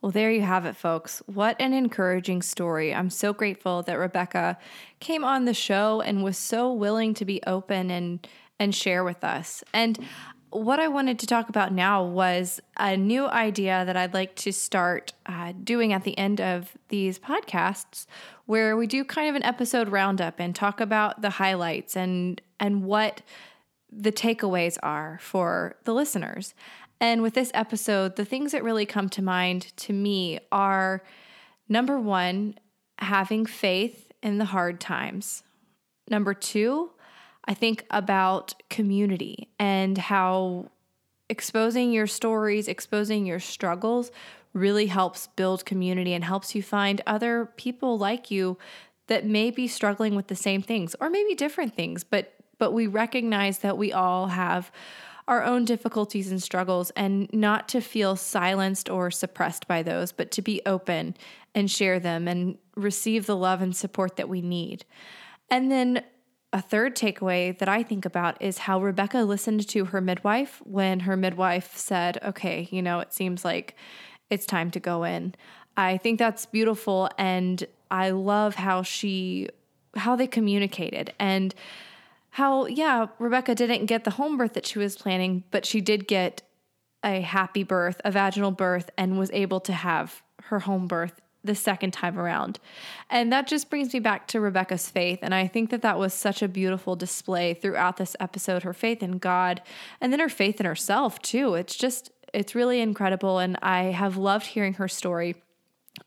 Well, 0.00 0.12
there 0.12 0.30
you 0.30 0.42
have 0.42 0.64
it, 0.64 0.76
folks. 0.76 1.20
What 1.26 1.60
an 1.60 1.74
encouraging 1.74 2.40
story. 2.40 2.94
I'm 2.94 3.10
so 3.10 3.34
grateful 3.34 3.82
that 3.82 3.98
Rebecca 3.98 4.56
came 4.98 5.24
on 5.24 5.44
the 5.44 5.52
show 5.52 6.00
and 6.00 6.22
was 6.22 6.38
so 6.38 6.72
willing 6.72 7.12
to 7.14 7.24
be 7.24 7.42
open 7.46 7.90
and 7.90 8.26
and 8.58 8.74
share 8.74 9.02
with 9.02 9.24
us. 9.24 9.64
And 9.72 9.98
what 10.50 10.80
I 10.80 10.88
wanted 10.88 11.18
to 11.20 11.26
talk 11.26 11.48
about 11.48 11.72
now 11.72 12.02
was 12.02 12.60
a 12.76 12.96
new 12.96 13.26
idea 13.28 13.84
that 13.84 13.96
I'd 13.96 14.14
like 14.14 14.34
to 14.36 14.52
start 14.52 15.12
uh, 15.26 15.52
doing 15.62 15.92
at 15.92 16.04
the 16.04 16.16
end 16.18 16.40
of 16.40 16.76
these 16.88 17.18
podcasts, 17.18 18.06
where 18.46 18.76
we 18.76 18.86
do 18.86 19.04
kind 19.04 19.28
of 19.28 19.36
an 19.36 19.44
episode 19.44 19.88
roundup 19.88 20.40
and 20.40 20.54
talk 20.54 20.80
about 20.80 21.22
the 21.22 21.30
highlights 21.30 21.96
and 21.96 22.40
and 22.58 22.84
what 22.84 23.22
the 23.92 24.12
takeaways 24.12 24.76
are 24.82 25.18
for 25.20 25.76
the 25.84 25.94
listeners. 25.94 26.54
And 27.00 27.22
with 27.22 27.34
this 27.34 27.50
episode, 27.54 28.16
the 28.16 28.24
things 28.24 28.52
that 28.52 28.62
really 28.62 28.86
come 28.86 29.08
to 29.10 29.22
mind 29.22 29.74
to 29.78 29.92
me 29.92 30.38
are 30.52 31.02
number 31.68 31.98
one, 31.98 32.56
having 32.98 33.46
faith 33.46 34.12
in 34.22 34.38
the 34.38 34.44
hard 34.46 34.80
times. 34.80 35.42
Number 36.08 36.34
two, 36.34 36.90
I 37.50 37.54
think 37.54 37.84
about 37.90 38.54
community 38.70 39.48
and 39.58 39.98
how 39.98 40.70
exposing 41.28 41.90
your 41.90 42.06
stories, 42.06 42.68
exposing 42.68 43.26
your 43.26 43.40
struggles 43.40 44.12
really 44.52 44.86
helps 44.86 45.26
build 45.26 45.66
community 45.66 46.12
and 46.12 46.22
helps 46.22 46.54
you 46.54 46.62
find 46.62 47.00
other 47.08 47.46
people 47.56 47.98
like 47.98 48.30
you 48.30 48.56
that 49.08 49.26
may 49.26 49.50
be 49.50 49.66
struggling 49.66 50.14
with 50.14 50.28
the 50.28 50.36
same 50.36 50.62
things 50.62 50.94
or 51.00 51.10
maybe 51.10 51.34
different 51.34 51.74
things, 51.74 52.04
but 52.04 52.34
but 52.58 52.72
we 52.72 52.86
recognize 52.86 53.58
that 53.58 53.76
we 53.76 53.92
all 53.92 54.28
have 54.28 54.70
our 55.26 55.42
own 55.42 55.64
difficulties 55.64 56.30
and 56.30 56.40
struggles 56.40 56.90
and 56.90 57.28
not 57.32 57.68
to 57.70 57.80
feel 57.80 58.14
silenced 58.14 58.88
or 58.88 59.10
suppressed 59.10 59.66
by 59.66 59.82
those, 59.82 60.12
but 60.12 60.30
to 60.30 60.42
be 60.42 60.62
open 60.66 61.16
and 61.52 61.68
share 61.68 61.98
them 61.98 62.28
and 62.28 62.58
receive 62.76 63.26
the 63.26 63.36
love 63.36 63.60
and 63.60 63.74
support 63.74 64.14
that 64.16 64.28
we 64.28 64.40
need. 64.40 64.84
And 65.50 65.72
then 65.72 66.04
a 66.52 66.60
third 66.60 66.96
takeaway 66.96 67.56
that 67.58 67.68
I 67.68 67.82
think 67.82 68.04
about 68.04 68.40
is 68.42 68.58
how 68.58 68.80
Rebecca 68.80 69.18
listened 69.18 69.68
to 69.68 69.86
her 69.86 70.00
midwife 70.00 70.60
when 70.64 71.00
her 71.00 71.16
midwife 71.16 71.76
said, 71.76 72.18
okay, 72.24 72.68
you 72.70 72.82
know, 72.82 73.00
it 73.00 73.12
seems 73.12 73.44
like 73.44 73.76
it's 74.30 74.46
time 74.46 74.70
to 74.72 74.80
go 74.80 75.04
in. 75.04 75.34
I 75.76 75.96
think 75.96 76.18
that's 76.18 76.46
beautiful. 76.46 77.08
And 77.16 77.64
I 77.90 78.10
love 78.10 78.56
how 78.56 78.82
she, 78.82 79.48
how 79.94 80.16
they 80.16 80.26
communicated 80.26 81.14
and 81.18 81.54
how, 82.30 82.66
yeah, 82.66 83.06
Rebecca 83.18 83.54
didn't 83.54 83.86
get 83.86 84.04
the 84.04 84.12
home 84.12 84.36
birth 84.36 84.54
that 84.54 84.66
she 84.66 84.78
was 84.78 84.96
planning, 84.96 85.44
but 85.50 85.64
she 85.64 85.80
did 85.80 86.08
get 86.08 86.42
a 87.04 87.20
happy 87.20 87.62
birth, 87.62 88.00
a 88.04 88.10
vaginal 88.10 88.50
birth, 88.50 88.90
and 88.98 89.18
was 89.18 89.30
able 89.32 89.60
to 89.60 89.72
have 89.72 90.22
her 90.44 90.60
home 90.60 90.86
birth 90.86 91.20
the 91.42 91.54
second 91.54 91.92
time 91.92 92.18
around. 92.18 92.58
And 93.08 93.32
that 93.32 93.46
just 93.46 93.70
brings 93.70 93.92
me 93.92 94.00
back 94.00 94.26
to 94.28 94.40
Rebecca's 94.40 94.88
faith. 94.88 95.20
And 95.22 95.34
I 95.34 95.46
think 95.46 95.70
that 95.70 95.82
that 95.82 95.98
was 95.98 96.12
such 96.12 96.42
a 96.42 96.48
beautiful 96.48 96.96
display 96.96 97.54
throughout 97.54 97.96
this 97.96 98.14
episode 98.20 98.62
her 98.62 98.74
faith 98.74 99.02
in 99.02 99.18
God 99.18 99.62
and 100.00 100.12
then 100.12 100.20
her 100.20 100.28
faith 100.28 100.60
in 100.60 100.66
herself, 100.66 101.20
too. 101.20 101.54
It's 101.54 101.76
just, 101.76 102.10
it's 102.34 102.54
really 102.54 102.80
incredible. 102.80 103.38
And 103.38 103.58
I 103.62 103.84
have 103.84 104.16
loved 104.16 104.46
hearing 104.46 104.74
her 104.74 104.88
story. 104.88 105.36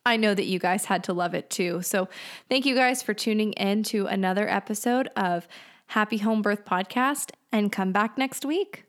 I 0.05 0.17
know 0.17 0.33
that 0.33 0.45
you 0.45 0.59
guys 0.59 0.85
had 0.85 1.03
to 1.05 1.13
love 1.13 1.33
it 1.33 1.49
too. 1.49 1.81
So 1.81 2.07
thank 2.49 2.65
you 2.65 2.75
guys 2.75 3.01
for 3.01 3.13
tuning 3.13 3.53
in 3.53 3.83
to 3.83 4.07
another 4.07 4.47
episode 4.47 5.09
of 5.15 5.47
Happy 5.87 6.17
Home 6.19 6.41
Birth 6.41 6.65
Podcast 6.65 7.31
and 7.51 7.71
come 7.71 7.91
back 7.91 8.17
next 8.17 8.45
week. 8.45 8.85